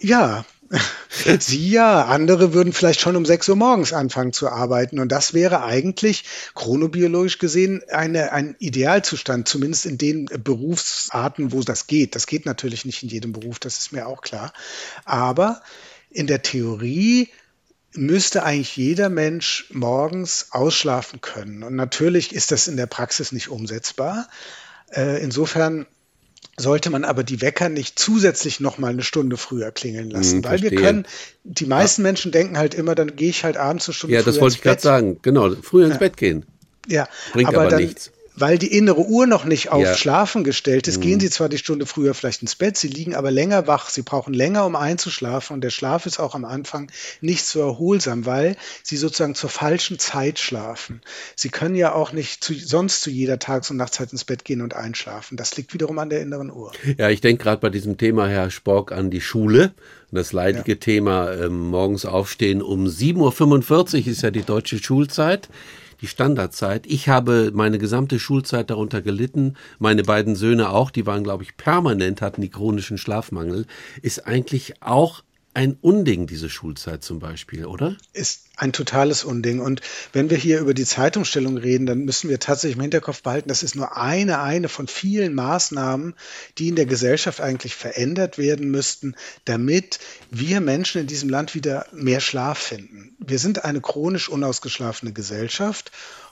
Ja, 0.00 0.44
Sie 1.40 1.70
ja, 1.70 2.04
andere 2.04 2.52
würden 2.52 2.72
vielleicht 2.72 3.00
schon 3.00 3.16
um 3.16 3.24
6 3.24 3.48
Uhr 3.48 3.56
morgens 3.56 3.92
anfangen 3.92 4.32
zu 4.32 4.48
arbeiten. 4.48 4.98
Und 4.98 5.10
das 5.10 5.34
wäre 5.34 5.62
eigentlich 5.62 6.24
chronobiologisch 6.54 7.38
gesehen 7.38 7.82
eine, 7.90 8.32
ein 8.32 8.56
Idealzustand, 8.58 9.48
zumindest 9.48 9.86
in 9.86 9.98
den 9.98 10.26
Berufsarten, 10.26 11.52
wo 11.52 11.62
das 11.62 11.86
geht. 11.86 12.14
Das 12.14 12.26
geht 12.26 12.46
natürlich 12.46 12.84
nicht 12.84 13.02
in 13.02 13.08
jedem 13.08 13.32
Beruf, 13.32 13.58
das 13.58 13.78
ist 13.78 13.92
mir 13.92 14.06
auch 14.06 14.20
klar. 14.20 14.52
Aber 15.04 15.62
in 16.10 16.26
der 16.26 16.42
Theorie 16.42 17.28
müsste 17.94 18.42
eigentlich 18.42 18.76
jeder 18.76 19.08
Mensch 19.08 19.66
morgens 19.70 20.48
ausschlafen 20.50 21.20
können. 21.20 21.62
Und 21.62 21.74
natürlich 21.74 22.34
ist 22.34 22.52
das 22.52 22.68
in 22.68 22.76
der 22.76 22.86
Praxis 22.86 23.32
nicht 23.32 23.48
umsetzbar. 23.48 24.28
Äh, 24.90 25.22
insofern 25.22 25.86
sollte 26.58 26.90
man 26.90 27.04
aber 27.04 27.24
die 27.24 27.40
Wecker 27.40 27.68
nicht 27.68 27.98
zusätzlich 27.98 28.60
noch 28.60 28.78
mal 28.78 28.88
eine 28.88 29.02
Stunde 29.02 29.36
früher 29.36 29.70
klingeln 29.70 30.10
lassen, 30.10 30.38
hm, 30.38 30.44
weil 30.44 30.62
wir 30.62 30.74
können, 30.74 31.06
die 31.44 31.66
meisten 31.66 32.02
ja. 32.02 32.08
Menschen 32.08 32.32
denken 32.32 32.58
halt 32.58 32.74
immer, 32.74 32.94
dann 32.94 33.16
gehe 33.16 33.30
ich 33.30 33.44
halt 33.44 33.56
abends 33.56 33.88
eine 33.88 33.94
Stunde 33.94 34.16
ja, 34.16 34.22
das 34.22 34.40
wollte 34.40 34.56
ich 34.56 34.62
gerade 34.62 34.80
sagen, 34.80 35.18
genau, 35.22 35.50
früher 35.62 35.86
ins 35.86 35.94
ja. 35.94 36.00
Bett 36.00 36.16
gehen. 36.16 36.44
Ja, 36.86 37.08
bringt 37.32 37.48
aber, 37.48 37.62
aber 37.62 37.70
dann, 37.70 37.82
nichts 37.82 38.10
weil 38.40 38.58
die 38.58 38.72
innere 38.76 39.06
Uhr 39.06 39.26
noch 39.26 39.44
nicht 39.44 39.70
auf 39.70 39.82
ja. 39.82 39.94
Schlafen 39.94 40.44
gestellt 40.44 40.88
ist, 40.88 40.98
mhm. 40.98 41.02
gehen 41.02 41.20
sie 41.20 41.30
zwar 41.30 41.48
die 41.48 41.58
Stunde 41.58 41.86
früher 41.86 42.14
vielleicht 42.14 42.42
ins 42.42 42.56
Bett, 42.56 42.76
sie 42.76 42.88
liegen 42.88 43.14
aber 43.14 43.30
länger 43.30 43.66
wach, 43.66 43.90
sie 43.90 44.02
brauchen 44.02 44.34
länger, 44.34 44.66
um 44.66 44.76
einzuschlafen 44.76 45.54
und 45.54 45.62
der 45.62 45.70
Schlaf 45.70 46.06
ist 46.06 46.18
auch 46.18 46.34
am 46.34 46.44
Anfang 46.44 46.90
nicht 47.20 47.44
so 47.44 47.60
erholsam, 47.60 48.26
weil 48.26 48.56
sie 48.82 48.96
sozusagen 48.96 49.34
zur 49.34 49.50
falschen 49.50 49.98
Zeit 49.98 50.38
schlafen. 50.38 51.00
Sie 51.36 51.48
können 51.48 51.74
ja 51.74 51.92
auch 51.92 52.12
nicht 52.12 52.42
zu, 52.42 52.54
sonst 52.54 53.02
zu 53.02 53.10
jeder 53.10 53.38
Tages- 53.38 53.70
und 53.70 53.76
Nachtzeit 53.76 54.12
ins 54.12 54.24
Bett 54.24 54.44
gehen 54.44 54.60
und 54.60 54.74
einschlafen. 54.74 55.36
Das 55.36 55.56
liegt 55.56 55.74
wiederum 55.74 55.98
an 55.98 56.10
der 56.10 56.20
inneren 56.20 56.50
Uhr. 56.50 56.72
Ja, 56.96 57.10
ich 57.10 57.20
denke 57.20 57.44
gerade 57.44 57.60
bei 57.60 57.70
diesem 57.70 57.98
Thema, 57.98 58.28
Herr 58.28 58.50
Spork, 58.50 58.92
an 58.92 59.10
die 59.10 59.20
Schule. 59.20 59.72
Das 60.10 60.32
leidige 60.32 60.72
ja. 60.72 60.78
Thema 60.78 61.30
äh, 61.32 61.48
morgens 61.48 62.06
aufstehen 62.06 62.62
um 62.62 62.86
7.45 62.86 64.00
Uhr 64.00 64.06
ist 64.06 64.22
ja 64.22 64.30
die 64.30 64.42
deutsche 64.42 64.78
Schulzeit 64.78 65.48
die 66.00 66.06
Standardzeit. 66.06 66.86
Ich 66.86 67.08
habe 67.08 67.50
meine 67.54 67.78
gesamte 67.78 68.18
Schulzeit 68.18 68.70
darunter 68.70 69.02
gelitten, 69.02 69.54
meine 69.78 70.02
beiden 70.02 70.36
Söhne 70.36 70.70
auch, 70.70 70.90
die 70.90 71.06
waren, 71.06 71.24
glaube 71.24 71.42
ich, 71.42 71.56
permanent, 71.56 72.22
hatten 72.22 72.40
die 72.42 72.50
chronischen 72.50 72.98
Schlafmangel, 72.98 73.66
ist 74.02 74.26
eigentlich 74.26 74.82
auch 74.82 75.22
ein 75.54 75.76
Unding, 75.80 76.26
diese 76.26 76.48
Schulzeit 76.48 77.02
zum 77.02 77.18
Beispiel, 77.18 77.66
oder? 77.66 77.96
Ist 78.12 78.44
ein 78.56 78.72
totales 78.72 79.24
Unding. 79.24 79.60
Und 79.60 79.80
wenn 80.12 80.30
wir 80.30 80.36
hier 80.36 80.60
über 80.60 80.74
die 80.74 80.84
Zeitumstellung 80.84 81.56
reden, 81.56 81.86
dann 81.86 82.04
müssen 82.04 82.30
wir 82.30 82.38
tatsächlich 82.38 82.76
im 82.76 82.82
Hinterkopf 82.82 83.22
behalten, 83.22 83.48
das 83.48 83.62
ist 83.62 83.74
nur 83.74 83.96
eine, 83.96 84.40
eine 84.40 84.68
von 84.68 84.86
vielen 84.86 85.34
Maßnahmen, 85.34 86.14
die 86.58 86.68
in 86.68 86.76
der 86.76 86.86
Gesellschaft 86.86 87.40
eigentlich 87.40 87.74
verändert 87.74 88.38
werden 88.38 88.70
müssten, 88.70 89.16
damit 89.46 89.98
wir 90.30 90.60
Menschen 90.60 91.00
in 91.00 91.06
diesem 91.06 91.28
Land 91.28 91.54
wieder 91.54 91.86
mehr 91.92 92.20
Schlaf 92.20 92.58
finden. 92.58 93.16
Wir 93.18 93.38
sind 93.38 93.64
eine 93.64 93.80
chronisch 93.80 94.28
unausgeschlafene 94.28 95.12
Gesellschaft 95.12 95.90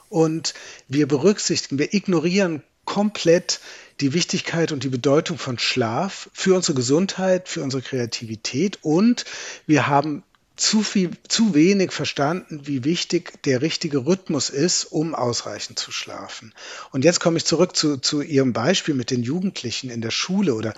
und 0.09 0.53
wir 0.87 1.07
berücksichtigen, 1.07 1.79
wir 1.79 1.93
ignorieren 1.93 2.63
komplett 2.85 3.59
die 3.99 4.13
Wichtigkeit 4.13 4.71
und 4.71 4.83
die 4.83 4.89
Bedeutung 4.89 5.37
von 5.37 5.57
Schlaf 5.57 6.29
für 6.33 6.55
unsere 6.55 6.75
Gesundheit, 6.75 7.49
für 7.49 7.63
unsere 7.63 7.81
Kreativität 7.81 8.79
und 8.81 9.25
wir 9.65 9.87
haben 9.87 10.23
zu 10.55 10.81
viel, 10.81 11.11
zu 11.27 11.53
wenig 11.53 11.91
verstanden, 11.91 12.61
wie 12.65 12.83
wichtig 12.83 13.43
der 13.43 13.61
richtige 13.61 14.05
Rhythmus 14.05 14.49
ist, 14.49 14.85
um 14.85 15.13
ausreichend 15.13 15.77
zu 15.77 15.91
schlafen. 15.91 16.53
Und 16.91 17.05
jetzt 17.05 17.19
komme 17.19 17.37
ich 17.37 17.45
zurück 17.45 17.75
zu, 17.75 17.97
zu 17.97 18.21
Ihrem 18.21 18.53
Beispiel 18.53 18.95
mit 18.95 19.11
den 19.11 19.21
Jugendlichen 19.21 19.91
in 19.91 20.01
der 20.01 20.09
Schule 20.09 20.55
oder 20.55 20.73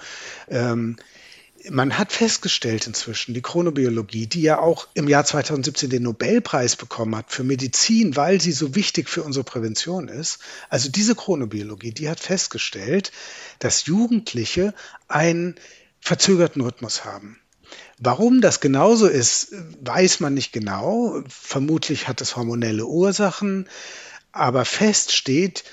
ähm, 0.49 0.97
man 1.69 1.97
hat 1.97 2.11
festgestellt 2.11 2.87
inzwischen, 2.87 3.33
die 3.33 3.41
Chronobiologie, 3.41 4.27
die 4.27 4.41
ja 4.41 4.59
auch 4.59 4.87
im 4.93 5.07
Jahr 5.07 5.25
2017 5.25 5.89
den 5.89 6.03
Nobelpreis 6.03 6.75
bekommen 6.75 7.15
hat 7.15 7.31
für 7.31 7.43
Medizin, 7.43 8.15
weil 8.15 8.39
sie 8.39 8.51
so 8.51 8.75
wichtig 8.75 9.09
für 9.09 9.23
unsere 9.23 9.43
Prävention 9.43 10.07
ist, 10.07 10.39
also 10.69 10.89
diese 10.89 11.15
Chronobiologie, 11.15 11.91
die 11.91 12.09
hat 12.09 12.19
festgestellt, 12.19 13.11
dass 13.59 13.85
Jugendliche 13.85 14.73
einen 15.07 15.55
verzögerten 15.99 16.61
Rhythmus 16.61 17.05
haben. 17.05 17.39
Warum 17.99 18.41
das 18.41 18.61
genauso 18.61 19.07
ist, 19.07 19.53
weiß 19.81 20.21
man 20.21 20.33
nicht 20.33 20.53
genau. 20.53 21.21
Vermutlich 21.27 22.07
hat 22.07 22.21
es 22.21 22.35
hormonelle 22.35 22.85
Ursachen. 22.85 23.67
Aber 24.31 24.63
fest 24.63 25.11
steht, 25.11 25.63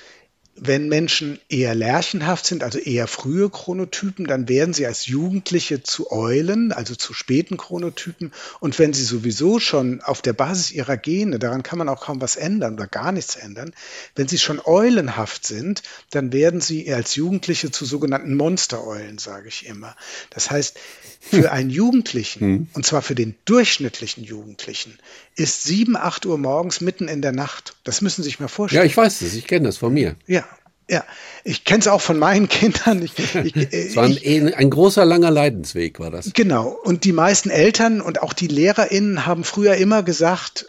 wenn 0.59 0.89
Menschen 0.89 1.39
eher 1.49 1.75
lerchenhaft 1.75 2.45
sind, 2.45 2.63
also 2.63 2.79
eher 2.79 3.07
frühe 3.07 3.49
Chronotypen, 3.49 4.25
dann 4.25 4.49
werden 4.49 4.73
sie 4.73 4.85
als 4.85 5.05
Jugendliche 5.05 5.83
zu 5.83 6.11
Eulen, 6.11 6.71
also 6.71 6.95
zu 6.95 7.13
späten 7.13 7.57
Chronotypen. 7.57 8.33
Und 8.59 8.79
wenn 8.79 8.93
sie 8.93 9.03
sowieso 9.03 9.59
schon 9.59 10.01
auf 10.01 10.21
der 10.21 10.33
Basis 10.33 10.71
ihrer 10.71 10.97
Gene, 10.97 11.37
daran 11.37 11.63
kann 11.63 11.77
man 11.77 11.89
auch 11.89 12.01
kaum 12.01 12.21
was 12.21 12.35
ändern 12.35 12.73
oder 12.73 12.87
gar 12.87 13.11
nichts 13.11 13.35
ändern, 13.35 13.73
wenn 14.15 14.27
sie 14.27 14.39
schon 14.39 14.59
eulenhaft 14.63 15.45
sind, 15.45 15.83
dann 16.09 16.33
werden 16.33 16.59
sie 16.59 16.91
als 16.91 17.15
Jugendliche 17.15 17.71
zu 17.71 17.85
sogenannten 17.85 18.35
Monstereulen, 18.35 19.19
sage 19.19 19.49
ich 19.49 19.67
immer. 19.67 19.95
Das 20.31 20.49
heißt, 20.49 20.77
für 21.19 21.51
einen 21.51 21.69
Jugendlichen, 21.69 22.39
hm. 22.39 22.67
und 22.73 22.85
zwar 22.85 23.01
für 23.01 23.15
den 23.15 23.35
durchschnittlichen 23.45 24.23
Jugendlichen, 24.23 24.97
ist 25.35 25.63
7, 25.63 25.95
8 25.95 26.25
Uhr 26.25 26.37
morgens 26.37 26.81
mitten 26.81 27.07
in 27.07 27.21
der 27.21 27.31
Nacht. 27.31 27.75
Das 27.83 28.01
müssen 28.01 28.23
Sie 28.23 28.29
sich 28.29 28.39
mal 28.39 28.47
vorstellen. 28.47 28.83
Ja, 28.83 28.85
ich 28.85 28.97
weiß 28.97 29.19
das, 29.19 29.33
ich 29.33 29.45
kenne 29.45 29.67
das 29.67 29.77
von 29.77 29.93
mir. 29.93 30.15
Ja, 30.25 30.46
ja, 30.89 31.03
ich 31.43 31.65
kenne 31.65 31.79
es 31.79 31.87
auch 31.87 32.01
von 32.01 32.17
meinen 32.17 32.47
Kindern. 32.49 33.01
Ich, 33.01 33.13
ich, 33.17 33.55
es 33.73 33.95
war 33.95 34.05
ein, 34.05 34.11
ich, 34.11 34.55
ein, 34.55 34.69
großer, 34.69 35.05
langer 35.05 35.31
Leidensweg, 35.31 35.99
war 35.99 36.11
das. 36.11 36.31
Genau. 36.33 36.67
Und 36.67 37.03
die 37.03 37.13
meisten 37.13 37.49
Eltern 37.49 38.01
und 38.01 38.21
auch 38.21 38.33
die 38.33 38.47
LehrerInnen 38.47 39.25
haben 39.25 39.43
früher 39.43 39.75
immer 39.75 40.03
gesagt, 40.03 40.65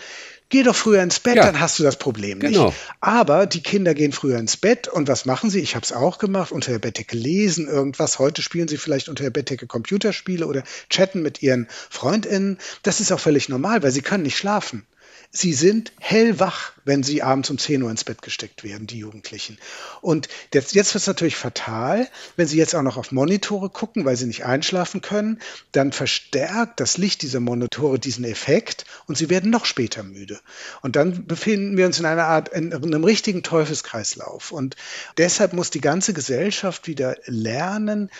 Geh 0.50 0.62
doch 0.62 0.74
früher 0.74 1.02
ins 1.02 1.20
Bett, 1.20 1.36
ja. 1.36 1.44
dann 1.44 1.60
hast 1.60 1.78
du 1.78 1.82
das 1.82 1.96
Problem 1.96 2.38
nicht. 2.38 2.54
Genau. 2.54 2.72
Aber 3.00 3.44
die 3.44 3.62
Kinder 3.62 3.92
gehen 3.92 4.12
früher 4.12 4.38
ins 4.38 4.56
Bett 4.56 4.88
und 4.88 5.06
was 5.06 5.26
machen 5.26 5.50
sie? 5.50 5.60
Ich 5.60 5.74
habe 5.74 5.84
es 5.84 5.92
auch 5.92 6.16
gemacht, 6.18 6.52
unter 6.52 6.72
der 6.72 6.78
Bettdecke 6.78 7.18
lesen 7.18 7.68
irgendwas. 7.68 8.18
Heute 8.18 8.40
spielen 8.40 8.66
sie 8.66 8.78
vielleicht 8.78 9.10
unter 9.10 9.24
der 9.24 9.30
Bettdecke 9.30 9.66
Computerspiele 9.66 10.46
oder 10.46 10.62
chatten 10.88 11.20
mit 11.20 11.42
ihren 11.42 11.68
FreundInnen. 11.90 12.56
Das 12.82 13.00
ist 13.00 13.12
auch 13.12 13.20
völlig 13.20 13.50
normal, 13.50 13.82
weil 13.82 13.90
sie 13.90 14.00
können 14.00 14.22
nicht 14.22 14.38
schlafen. 14.38 14.86
Sie 15.30 15.52
sind 15.52 15.92
hellwach, 15.98 16.72
wenn 16.86 17.02
sie 17.02 17.22
abends 17.22 17.50
um 17.50 17.58
10 17.58 17.82
Uhr 17.82 17.90
ins 17.90 18.04
Bett 18.04 18.22
gesteckt 18.22 18.64
werden, 18.64 18.86
die 18.86 18.98
Jugendlichen. 18.98 19.58
Und 20.00 20.28
jetzt, 20.54 20.74
jetzt 20.74 20.94
wird 20.94 21.02
es 21.02 21.06
natürlich 21.06 21.36
fatal, 21.36 22.08
wenn 22.36 22.46
sie 22.46 22.56
jetzt 22.56 22.74
auch 22.74 22.82
noch 22.82 22.96
auf 22.96 23.12
Monitore 23.12 23.68
gucken, 23.68 24.06
weil 24.06 24.16
sie 24.16 24.24
nicht 24.24 24.46
einschlafen 24.46 25.02
können, 25.02 25.38
dann 25.72 25.92
verstärkt 25.92 26.80
das 26.80 26.96
Licht 26.96 27.20
dieser 27.20 27.40
Monitore 27.40 27.98
diesen 27.98 28.24
Effekt 28.24 28.86
und 29.06 29.18
sie 29.18 29.28
werden 29.28 29.50
noch 29.50 29.66
später 29.66 30.02
müde. 30.02 30.40
Und 30.80 30.96
dann 30.96 31.26
befinden 31.26 31.76
wir 31.76 31.84
uns 31.84 31.98
in 31.98 32.06
einer 32.06 32.24
Art, 32.24 32.48
in 32.48 32.72
einem 32.72 33.04
richtigen 33.04 33.42
Teufelskreislauf. 33.42 34.50
Und 34.50 34.76
deshalb 35.18 35.52
muss 35.52 35.68
die 35.68 35.82
ganze 35.82 36.14
Gesellschaft 36.14 36.86
wieder 36.86 37.16
lernen, 37.26 38.10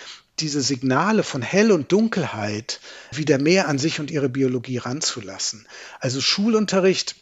diese 0.41 0.61
Signale 0.61 1.23
von 1.23 1.41
Hell 1.41 1.71
und 1.71 1.91
Dunkelheit 1.91 2.79
wieder 3.11 3.37
mehr 3.37 3.67
an 3.67 3.77
sich 3.77 3.99
und 3.99 4.11
ihre 4.11 4.29
Biologie 4.29 4.77
ranzulassen. 4.77 5.67
Also 5.99 6.21
Schulunterricht 6.21 7.15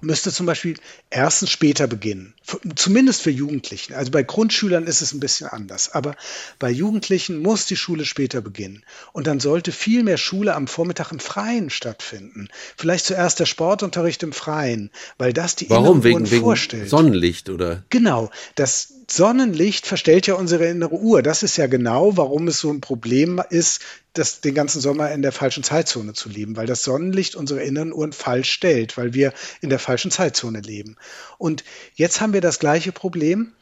müsste 0.00 0.32
zum 0.32 0.46
Beispiel 0.46 0.76
erstens 1.10 1.50
später 1.50 1.86
beginnen, 1.86 2.34
zumindest 2.76 3.22
für 3.22 3.30
Jugendlichen. 3.30 3.94
Also 3.94 4.10
bei 4.10 4.22
Grundschülern 4.22 4.86
ist 4.86 5.02
es 5.02 5.12
ein 5.12 5.20
bisschen 5.20 5.48
anders, 5.48 5.92
aber 5.92 6.14
bei 6.58 6.70
Jugendlichen 6.70 7.38
muss 7.38 7.66
die 7.66 7.76
Schule 7.76 8.04
später 8.04 8.40
beginnen. 8.40 8.84
Und 9.12 9.26
dann 9.26 9.40
sollte 9.40 9.72
viel 9.72 10.02
mehr 10.02 10.16
Schule 10.16 10.54
am 10.54 10.68
Vormittag 10.68 11.12
im 11.12 11.20
Freien 11.20 11.70
stattfinden. 11.70 12.48
Vielleicht 12.76 13.06
zuerst 13.06 13.40
der 13.40 13.46
Sportunterricht 13.46 14.22
im 14.22 14.32
Freien, 14.32 14.90
weil 15.16 15.32
das 15.32 15.56
die 15.56 15.68
Warum? 15.70 16.04
Wegen, 16.04 16.26
vorstellt. 16.26 16.82
wegen 16.82 16.90
Sonnenlicht 16.90 17.50
oder? 17.50 17.82
Genau, 17.90 18.30
das 18.54 18.92
Sonnenlicht 19.10 19.86
verstellt 19.86 20.26
ja 20.26 20.34
unsere 20.34 20.66
innere 20.66 20.94
Uhr. 20.94 21.22
Das 21.22 21.42
ist 21.42 21.56
ja 21.56 21.66
genau, 21.66 22.18
warum 22.18 22.46
es 22.46 22.58
so 22.58 22.70
ein 22.70 22.82
Problem 22.82 23.40
ist, 23.48 23.80
das, 24.12 24.42
den 24.42 24.54
ganzen 24.54 24.80
Sommer 24.80 25.10
in 25.12 25.22
der 25.22 25.32
falschen 25.32 25.62
Zeitzone 25.62 26.12
zu 26.12 26.28
leben, 26.28 26.56
weil 26.56 26.66
das 26.66 26.82
Sonnenlicht 26.82 27.34
unsere 27.34 27.62
inneren 27.62 27.92
Uhren 27.92 28.12
falsch 28.12 28.50
stellt, 28.50 28.98
weil 28.98 29.14
wir 29.14 29.32
in 29.62 29.70
der 29.70 29.78
falschen 29.78 30.10
Zeitzone 30.10 30.60
leben. 30.60 30.96
Und 31.38 31.64
jetzt 31.94 32.20
haben 32.20 32.34
wir 32.34 32.42
das 32.42 32.58
gleiche 32.58 32.92
Problem, 32.92 33.52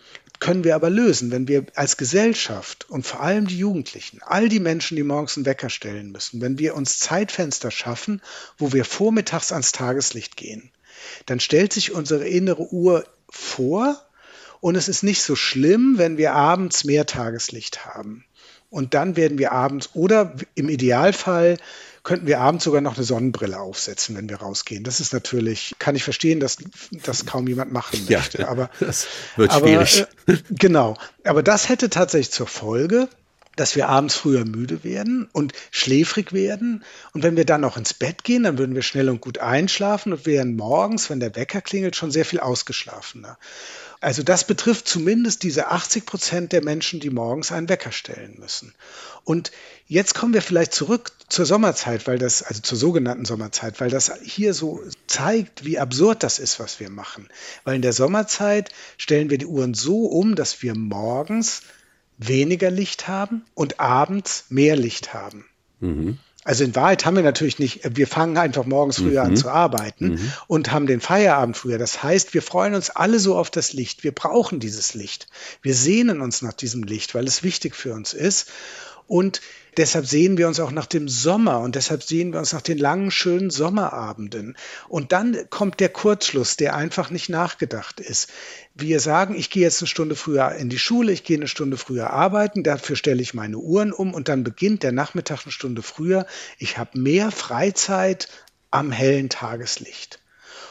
können 0.40 0.64
wir 0.64 0.74
aber 0.74 0.90
lösen, 0.90 1.30
wenn 1.30 1.46
wir 1.46 1.66
als 1.74 1.96
Gesellschaft 1.96 2.90
und 2.90 3.06
vor 3.06 3.20
allem 3.20 3.46
die 3.46 3.59
Jugendlichen, 3.59 4.20
all 4.22 4.48
die 4.48 4.61
Menschen, 4.61 4.96
die 4.96 5.02
morgens 5.02 5.37
einen 5.37 5.46
Wecker 5.46 5.70
stellen 5.70 6.11
müssen, 6.11 6.40
wenn 6.40 6.59
wir 6.59 6.74
uns 6.74 6.98
Zeitfenster 6.98 7.70
schaffen, 7.70 8.20
wo 8.59 8.72
wir 8.72 8.85
vormittags 8.85 9.52
ans 9.52 9.72
Tageslicht 9.72 10.37
gehen, 10.37 10.70
dann 11.26 11.40
stellt 11.40 11.72
sich 11.72 11.92
unsere 11.92 12.26
innere 12.26 12.72
Uhr 12.72 13.04
vor, 13.28 14.05
und 14.66 14.74
es 14.74 14.88
ist 14.88 15.05
nicht 15.05 15.22
so 15.22 15.37
schlimm, 15.37 15.94
wenn 15.96 16.16
wir 16.16 16.33
abends 16.33 16.83
mehr 16.83 17.07
Tageslicht 17.07 17.87
haben. 17.87 18.24
Und 18.68 18.94
dann 18.94 19.14
werden 19.14 19.38
wir 19.38 19.52
abends 19.52 19.90
oder 19.94 20.35
im 20.57 20.68
Idealfall 20.68 21.59
könnten 22.02 22.26
wir 22.26 22.40
abends 22.40 22.64
sogar 22.64 22.81
noch 22.81 22.96
eine 22.96 23.05
Sonnenbrille 23.05 23.61
aufsetzen, 23.61 24.16
wenn 24.16 24.29
wir 24.29 24.38
rausgehen. 24.38 24.83
Das 24.83 24.98
ist 24.98 25.12
natürlich, 25.12 25.76
kann 25.79 25.94
ich 25.94 26.02
verstehen, 26.02 26.40
dass 26.40 26.57
das 27.05 27.26
kaum 27.26 27.46
jemand 27.46 27.72
machen 27.72 28.07
möchte. 28.11 28.42
Ja, 28.42 28.48
aber 28.48 28.68
das 28.81 29.07
wird 29.37 29.52
schwierig. 29.52 30.05
Aber, 30.26 30.33
äh, 30.35 30.42
genau. 30.50 30.96
Aber 31.22 31.44
das 31.44 31.68
hätte 31.68 31.88
tatsächlich 31.88 32.33
zur 32.33 32.48
Folge, 32.48 33.09
dass 33.56 33.74
wir 33.74 33.88
abends 33.88 34.14
früher 34.14 34.44
müde 34.44 34.84
werden 34.84 35.28
und 35.32 35.52
schläfrig 35.70 36.32
werden. 36.32 36.84
Und 37.12 37.22
wenn 37.22 37.36
wir 37.36 37.46
dann 37.46 37.62
noch 37.62 37.76
ins 37.76 37.94
Bett 37.94 38.22
gehen, 38.22 38.44
dann 38.44 38.58
würden 38.58 38.74
wir 38.74 38.82
schnell 38.82 39.08
und 39.08 39.20
gut 39.20 39.38
einschlafen 39.38 40.12
und 40.12 40.26
wären 40.26 40.56
morgens, 40.56 41.10
wenn 41.10 41.20
der 41.20 41.34
Wecker 41.34 41.62
klingelt, 41.62 41.96
schon 41.96 42.10
sehr 42.10 42.24
viel 42.24 42.40
ausgeschlafener. 42.40 43.38
Also 44.00 44.22
das 44.22 44.46
betrifft 44.46 44.86
zumindest 44.86 45.42
diese 45.42 45.68
80 45.68 46.04
Prozent 46.04 46.52
der 46.52 46.62
Menschen, 46.62 47.00
die 47.00 47.10
morgens 47.10 47.50
einen 47.50 47.68
Wecker 47.68 47.92
stellen 47.92 48.36
müssen. 48.38 48.74
Und 49.24 49.50
jetzt 49.88 50.14
kommen 50.14 50.34
wir 50.34 50.42
vielleicht 50.42 50.74
zurück 50.74 51.12
zur 51.28 51.46
Sommerzeit, 51.46 52.06
weil 52.06 52.18
das, 52.18 52.42
also 52.42 52.60
zur 52.60 52.76
sogenannten 52.76 53.24
Sommerzeit, 53.24 53.80
weil 53.80 53.90
das 53.90 54.12
hier 54.22 54.52
so 54.52 54.82
zeigt, 55.06 55.64
wie 55.64 55.78
absurd 55.78 56.22
das 56.22 56.38
ist, 56.38 56.60
was 56.60 56.78
wir 56.78 56.90
machen. 56.90 57.28
Weil 57.64 57.76
in 57.76 57.82
der 57.82 57.94
Sommerzeit 57.94 58.70
stellen 58.98 59.30
wir 59.30 59.38
die 59.38 59.46
Uhren 59.46 59.74
so 59.74 60.06
um, 60.06 60.34
dass 60.36 60.62
wir 60.62 60.76
morgens 60.76 61.62
weniger 62.18 62.70
Licht 62.70 63.09
haben 63.09 63.44
und 63.55 63.81
abends 63.81 64.46
mehr 64.48 64.76
Licht 64.76 65.14
haben. 65.14 65.44
Mhm. 65.81 66.18
Also 66.46 66.62
in 66.62 66.76
Wahrheit 66.76 67.05
haben 67.05 67.16
wir 67.16 67.24
natürlich 67.24 67.59
nicht, 67.59 67.81
wir 67.96 68.07
fangen 68.07 68.38
einfach 68.38 68.64
morgens 68.64 68.98
früher 68.98 69.24
mhm. 69.24 69.31
an 69.31 69.37
zu 69.37 69.50
arbeiten 69.50 70.11
mhm. 70.11 70.33
und 70.46 70.70
haben 70.70 70.87
den 70.87 71.00
Feierabend 71.00 71.57
früher. 71.57 71.76
Das 71.76 72.05
heißt, 72.05 72.35
wir 72.35 72.42
freuen 72.42 72.76
uns 72.76 72.88
alle 72.90 73.18
so 73.18 73.37
auf 73.37 73.50
das 73.50 73.72
Licht. 73.72 74.05
Wir 74.05 74.12
brauchen 74.12 74.61
dieses 74.61 74.94
Licht. 74.94 75.26
Wir 75.61 75.74
sehnen 75.74 76.20
uns 76.20 76.42
nach 76.42 76.52
diesem 76.52 76.85
Licht, 76.85 77.16
weil 77.16 77.26
es 77.26 77.42
wichtig 77.42 77.74
für 77.74 77.94
uns 77.94 78.14
ist. 78.14 78.48
Und 79.06 79.40
deshalb 79.76 80.06
sehen 80.06 80.36
wir 80.36 80.48
uns 80.48 80.58
auch 80.58 80.72
nach 80.72 80.86
dem 80.86 81.08
Sommer 81.08 81.60
und 81.60 81.74
deshalb 81.76 82.02
sehen 82.02 82.32
wir 82.32 82.40
uns 82.40 82.52
nach 82.52 82.62
den 82.62 82.78
langen, 82.78 83.10
schönen 83.10 83.50
Sommerabenden. 83.50 84.56
Und 84.88 85.12
dann 85.12 85.48
kommt 85.50 85.80
der 85.80 85.90
Kurzschluss, 85.90 86.56
der 86.56 86.74
einfach 86.74 87.10
nicht 87.10 87.28
nachgedacht 87.28 88.00
ist. 88.00 88.30
Wir 88.74 88.98
sagen, 89.00 89.34
ich 89.36 89.50
gehe 89.50 89.62
jetzt 89.62 89.80
eine 89.80 89.88
Stunde 89.88 90.16
früher 90.16 90.52
in 90.52 90.68
die 90.68 90.78
Schule, 90.78 91.12
ich 91.12 91.24
gehe 91.24 91.36
eine 91.36 91.48
Stunde 91.48 91.76
früher 91.76 92.10
arbeiten, 92.10 92.62
dafür 92.62 92.96
stelle 92.96 93.22
ich 93.22 93.34
meine 93.34 93.58
Uhren 93.58 93.92
um 93.92 94.12
und 94.12 94.28
dann 94.28 94.44
beginnt 94.44 94.82
der 94.82 94.92
Nachmittag 94.92 95.44
eine 95.44 95.52
Stunde 95.52 95.82
früher. 95.82 96.26
Ich 96.58 96.78
habe 96.78 96.98
mehr 96.98 97.30
Freizeit 97.30 98.28
am 98.70 98.90
hellen 98.90 99.28
Tageslicht. 99.28 100.20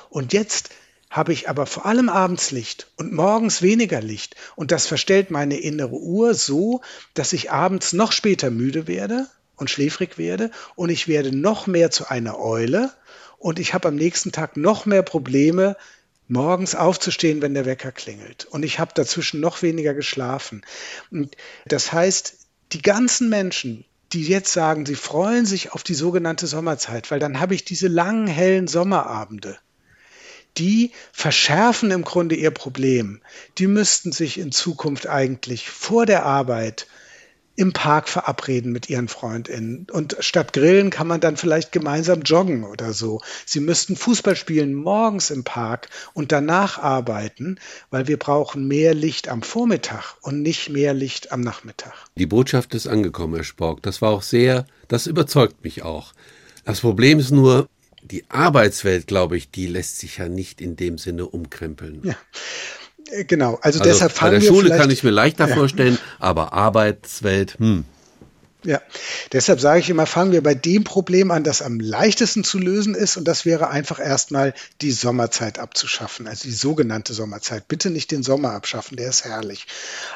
Und 0.10 0.34
jetzt 0.34 0.70
habe 1.10 1.34
ich 1.34 1.50
aber 1.50 1.66
vor 1.66 1.86
allem 1.86 2.10
abends 2.10 2.52
Licht 2.52 2.88
und 2.98 3.14
morgens 3.14 3.62
weniger 3.62 4.02
Licht. 4.02 4.36
Und 4.56 4.72
das 4.72 4.86
verstellt 4.86 5.32
meine 5.32 5.58
innere 5.58 5.96
Uhr 5.96 6.34
so, 6.34 6.82
dass 7.14 7.34
ich 7.34 7.52
abends 7.52 7.94
noch 7.94 8.12
später 8.12 8.50
müde 8.50 8.88
werde 8.88 9.28
und 9.56 9.70
schläfrig 9.70 10.18
werde 10.18 10.52
und 10.76 10.90
ich 10.90 11.08
werde 11.08 11.36
noch 11.36 11.68
mehr 11.68 11.92
zu 11.92 12.10
einer 12.10 12.40
Eule 12.40 12.92
und 13.38 13.60
ich 13.60 13.74
habe 13.74 13.88
am 13.88 13.96
nächsten 13.96 14.32
Tag 14.32 14.58
noch 14.58 14.86
mehr 14.86 15.04
Probleme, 15.04 15.78
morgens 16.28 16.76
aufzustehen, 16.76 17.42
wenn 17.42 17.54
der 17.54 17.66
Wecker 17.66 17.92
klingelt. 17.92 18.46
Und 18.46 18.64
ich 18.64 18.80
habe 18.80 18.92
dazwischen 18.96 19.40
noch 19.40 19.62
weniger 19.62 19.94
geschlafen. 19.94 20.66
Und 21.12 21.36
das 21.68 21.94
heißt, 21.94 22.38
die 22.72 22.82
ganzen 22.82 23.30
Menschen, 23.30 23.86
die 24.12 24.24
jetzt 24.24 24.52
sagen, 24.52 24.86
sie 24.86 24.96
freuen 24.96 25.46
sich 25.46 25.72
auf 25.72 25.84
die 25.84 25.94
sogenannte 25.94 26.48
Sommerzeit, 26.48 27.12
weil 27.12 27.20
dann 27.20 27.40
habe 27.40 27.54
ich 27.54 27.64
diese 27.64 27.88
langen, 27.88 28.28
hellen 28.28 28.68
Sommerabende 28.68 29.60
die 30.58 30.92
verschärfen 31.12 31.92
im 31.92 32.04
Grunde 32.04 32.36
ihr 32.36 32.52
Problem. 32.52 33.22
Die 33.58 33.68
müssten 33.68 34.12
sich 34.12 34.40
in 34.40 34.52
Zukunft 34.52 35.08
eigentlich 35.08 35.70
vor 35.70 36.06
der 36.06 36.26
Arbeit 36.26 36.88
im 37.58 37.72
Park 37.72 38.10
verabreden 38.10 38.72
mit 38.72 38.90
ihren 38.90 39.08
Freundinnen. 39.08 39.88
Und 39.92 40.18
statt 40.20 40.54
Grillen 40.54 40.90
kann 40.90 41.08
man 41.08 41.22
dann 41.22 41.38
vielleicht 41.38 41.72
gemeinsam 41.72 42.22
joggen 42.24 42.66
oder 42.66 42.94
so. 42.94 43.22
Sie 43.46 43.60
müssten 43.60 43.96
Fußball 43.96 44.36
spielen 44.36 44.74
morgens 44.74 45.30
im 45.30 45.44
Park 45.44 45.90
und 46.14 46.32
danach 46.32 46.78
arbeiten, 46.80 47.58
weil 47.92 48.08
wir 48.08 48.18
brauchen 48.18 48.68
mehr 48.68 48.94
Licht 48.94 49.30
am 49.30 49.42
Vormittag 49.42 50.16
und 50.22 50.42
nicht 50.42 50.70
mehr 50.70 50.94
Licht 50.94 51.32
am 51.32 51.42
Nachmittag. 51.42 51.94
Die 52.16 52.26
Botschaft 52.26 52.74
ist 52.76 52.88
angekommen, 52.88 53.36
Herr 53.36 53.44
Spork. 53.46 53.82
Das 53.84 54.02
war 54.02 54.12
auch 54.12 54.22
sehr, 54.22 54.66
das 54.88 55.08
überzeugt 55.08 55.64
mich 55.64 55.84
auch. 55.84 56.14
Das 56.66 56.82
Problem 56.82 57.20
ist 57.20 57.32
nur, 57.32 57.70
die 58.12 58.26
Arbeitswelt, 58.30 59.08
glaube 59.08 59.38
ich, 59.38 59.52
die 59.52 59.68
lässt 59.68 60.00
sich 60.00 60.18
ja 60.18 60.30
nicht 60.30 60.62
in 60.62 60.76
dem 60.76 60.98
Sinne 60.98 61.26
umkrempeln. 61.26 62.02
Ja. 62.04 62.16
Äh, 63.12 63.26
genau, 63.26 63.60
also, 63.62 63.80
also 63.80 63.84
deshalb 63.84 64.16
wir 64.16 64.22
Bei 64.22 64.30
der 64.32 64.42
Schule 64.42 64.70
kann 64.70 64.90
ich 64.90 65.04
mir 65.04 65.12
leichter 65.12 65.48
ja. 65.48 65.56
vorstellen, 65.56 65.98
aber 66.20 66.54
Arbeitswelt, 66.54 67.58
hm. 67.60 67.86
Ja, 68.66 68.82
deshalb 69.32 69.60
sage 69.60 69.80
ich 69.80 69.92
immer, 69.92 70.08
fangen 70.08 70.32
wir 70.32 70.42
bei 70.42 70.56
dem 70.56 70.84
Problem 70.84 71.30
an, 71.30 71.44
das 71.44 71.62
am 71.62 71.80
leichtesten 71.80 72.44
zu 72.44 72.58
lösen 72.58 72.96
ist. 72.96 73.16
Und 73.16 73.28
das 73.28 73.46
wäre 73.46 73.70
einfach 73.70 74.00
erstmal 74.00 74.56
die 74.82 74.92
Sommerzeit 74.92 75.60
abzuschaffen, 75.60 76.28
also 76.28 76.46
die 76.46 76.54
sogenannte 76.54 77.14
Sommerzeit. 77.14 77.68
Bitte 77.68 77.92
nicht 77.92 78.10
den 78.10 78.24
Sommer 78.24 78.54
abschaffen, 78.54 78.98
der 78.98 79.10
ist 79.10 79.24
herrlich. 79.24 79.68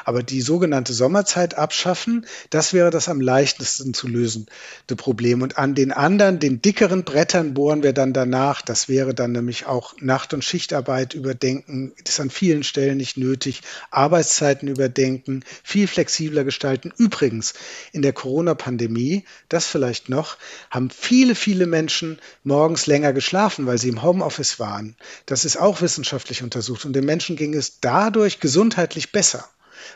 Aber 0.04 0.24
die 0.24 0.40
sogenannte 0.40 0.92
Sommerzeit 0.92 1.54
abschaffen, 1.54 2.26
das 2.50 2.72
wäre 2.72 2.90
das 2.90 3.08
am 3.08 3.20
leichtesten 3.20 3.94
zu 3.94 4.08
lösende 4.08 4.50
Problem. 4.96 5.42
Und 5.42 5.56
an 5.56 5.76
den 5.76 5.92
anderen, 5.92 6.40
den 6.40 6.60
dickeren 6.60 7.04
Brettern 7.04 7.54
bohren 7.54 7.84
wir 7.84 7.92
dann 7.92 8.12
danach. 8.12 8.62
Das 8.62 8.88
wäre 8.88 9.14
dann 9.14 9.30
nämlich 9.30 9.66
auch 9.66 9.94
Nacht- 10.00 10.34
und 10.34 10.44
Schichtarbeit 10.44 11.14
überdenken. 11.14 11.92
Ist 12.04 12.18
an 12.18 12.30
vielen 12.30 12.64
Stellen 12.64 12.96
nicht 12.96 13.16
nötig. 13.16 13.62
Arbeitszeiten 13.92 14.66
überdenken, 14.66 15.44
viel 15.62 15.86
flexibler 15.86 16.42
gestalten. 16.42 16.92
Übrigens, 16.96 17.54
in 17.92 18.02
der 18.02 18.12
Corona 18.12 18.39
Corona-Pandemie, 18.40 19.24
das 19.50 19.66
vielleicht 19.66 20.08
noch, 20.08 20.38
haben 20.70 20.88
viele, 20.88 21.34
viele 21.34 21.66
Menschen 21.66 22.18
morgens 22.42 22.86
länger 22.86 23.12
geschlafen, 23.12 23.66
weil 23.66 23.76
sie 23.76 23.90
im 23.90 24.02
Homeoffice 24.02 24.58
waren. 24.58 24.96
Das 25.26 25.44
ist 25.44 25.58
auch 25.58 25.82
wissenschaftlich 25.82 26.42
untersucht 26.42 26.86
und 26.86 26.94
den 26.94 27.04
Menschen 27.04 27.36
ging 27.36 27.52
es 27.54 27.80
dadurch 27.80 28.40
gesundheitlich 28.40 29.12
besser 29.12 29.48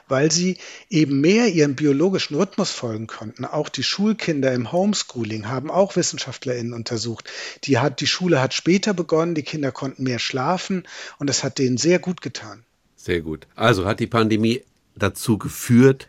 weil 0.08 0.32
sie 0.32 0.56
eben 0.88 1.20
mehr 1.20 1.48
ihrem 1.48 1.76
biologischen 1.76 2.36
Rhythmus 2.36 2.70
folgen 2.70 3.06
konnten. 3.06 3.44
Auch 3.44 3.68
die 3.68 3.82
Schulkinder 3.82 4.52
im 4.52 4.72
Homeschooling 4.72 5.46
haben 5.46 5.70
auch 5.70 5.94
WissenschaftlerInnen 5.94 6.72
untersucht. 6.72 7.30
Die, 7.64 7.78
hat, 7.78 8.00
die 8.00 8.06
Schule 8.06 8.40
hat 8.40 8.54
später 8.54 8.94
begonnen, 8.94 9.34
die 9.34 9.42
Kinder 9.42 9.72
konnten 9.72 10.02
mehr 10.02 10.18
schlafen 10.18 10.84
und 11.18 11.28
das 11.28 11.44
hat 11.44 11.58
denen 11.58 11.76
sehr 11.76 11.98
gut 11.98 12.22
getan. 12.22 12.64
Sehr 12.96 13.20
gut. 13.20 13.46
Also 13.54 13.84
hat 13.84 14.00
die 14.00 14.06
Pandemie 14.06 14.62
dazu 14.96 15.36
geführt, 15.36 16.08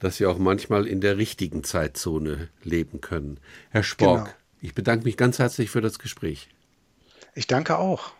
dass 0.00 0.16
Sie 0.16 0.26
auch 0.26 0.38
manchmal 0.38 0.86
in 0.86 1.00
der 1.00 1.16
richtigen 1.16 1.62
Zeitzone 1.62 2.48
leben 2.64 3.00
können. 3.00 3.38
Herr 3.70 3.84
Spork, 3.84 4.24
genau. 4.24 4.36
ich 4.60 4.74
bedanke 4.74 5.04
mich 5.04 5.16
ganz 5.16 5.38
herzlich 5.38 5.70
für 5.70 5.80
das 5.80 5.98
Gespräch. 5.98 6.48
Ich 7.34 7.46
danke 7.46 7.78
auch. 7.78 8.12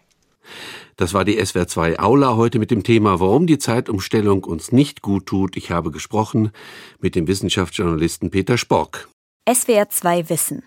Das 0.97 1.15
war 1.15 1.25
die 1.25 1.41
SWR2 1.41 1.99
Aula 1.99 2.37
heute 2.37 2.59
mit 2.59 2.71
dem 2.71 2.83
Thema, 2.83 3.21
warum 3.21 3.47
die 3.47 3.59
Zeitumstellung 3.59 4.45
uns 4.45 4.73
nicht 4.73 5.03
gut 5.03 5.27
tut. 5.27 5.57
Ich 5.57 5.71
habe 5.71 5.91
gesprochen 5.91 6.53
mit 7.01 7.15
dem 7.15 7.27
Wissenschaftsjournalisten 7.27 8.31
Peter 8.31 8.57
Spork. 8.57 9.09
SWR2 9.49 10.29
Wissen. 10.29 10.63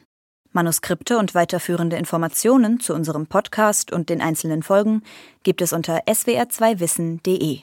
Manuskripte 0.52 1.18
und 1.18 1.34
weiterführende 1.34 1.98
Informationen 1.98 2.80
zu 2.80 2.94
unserem 2.94 3.26
Podcast 3.26 3.92
und 3.92 4.10
den 4.10 4.22
einzelnen 4.22 4.62
Folgen 4.62 5.02
gibt 5.42 5.62
es 5.62 5.74
unter 5.74 6.04
swr2wissen.de. 6.06 7.60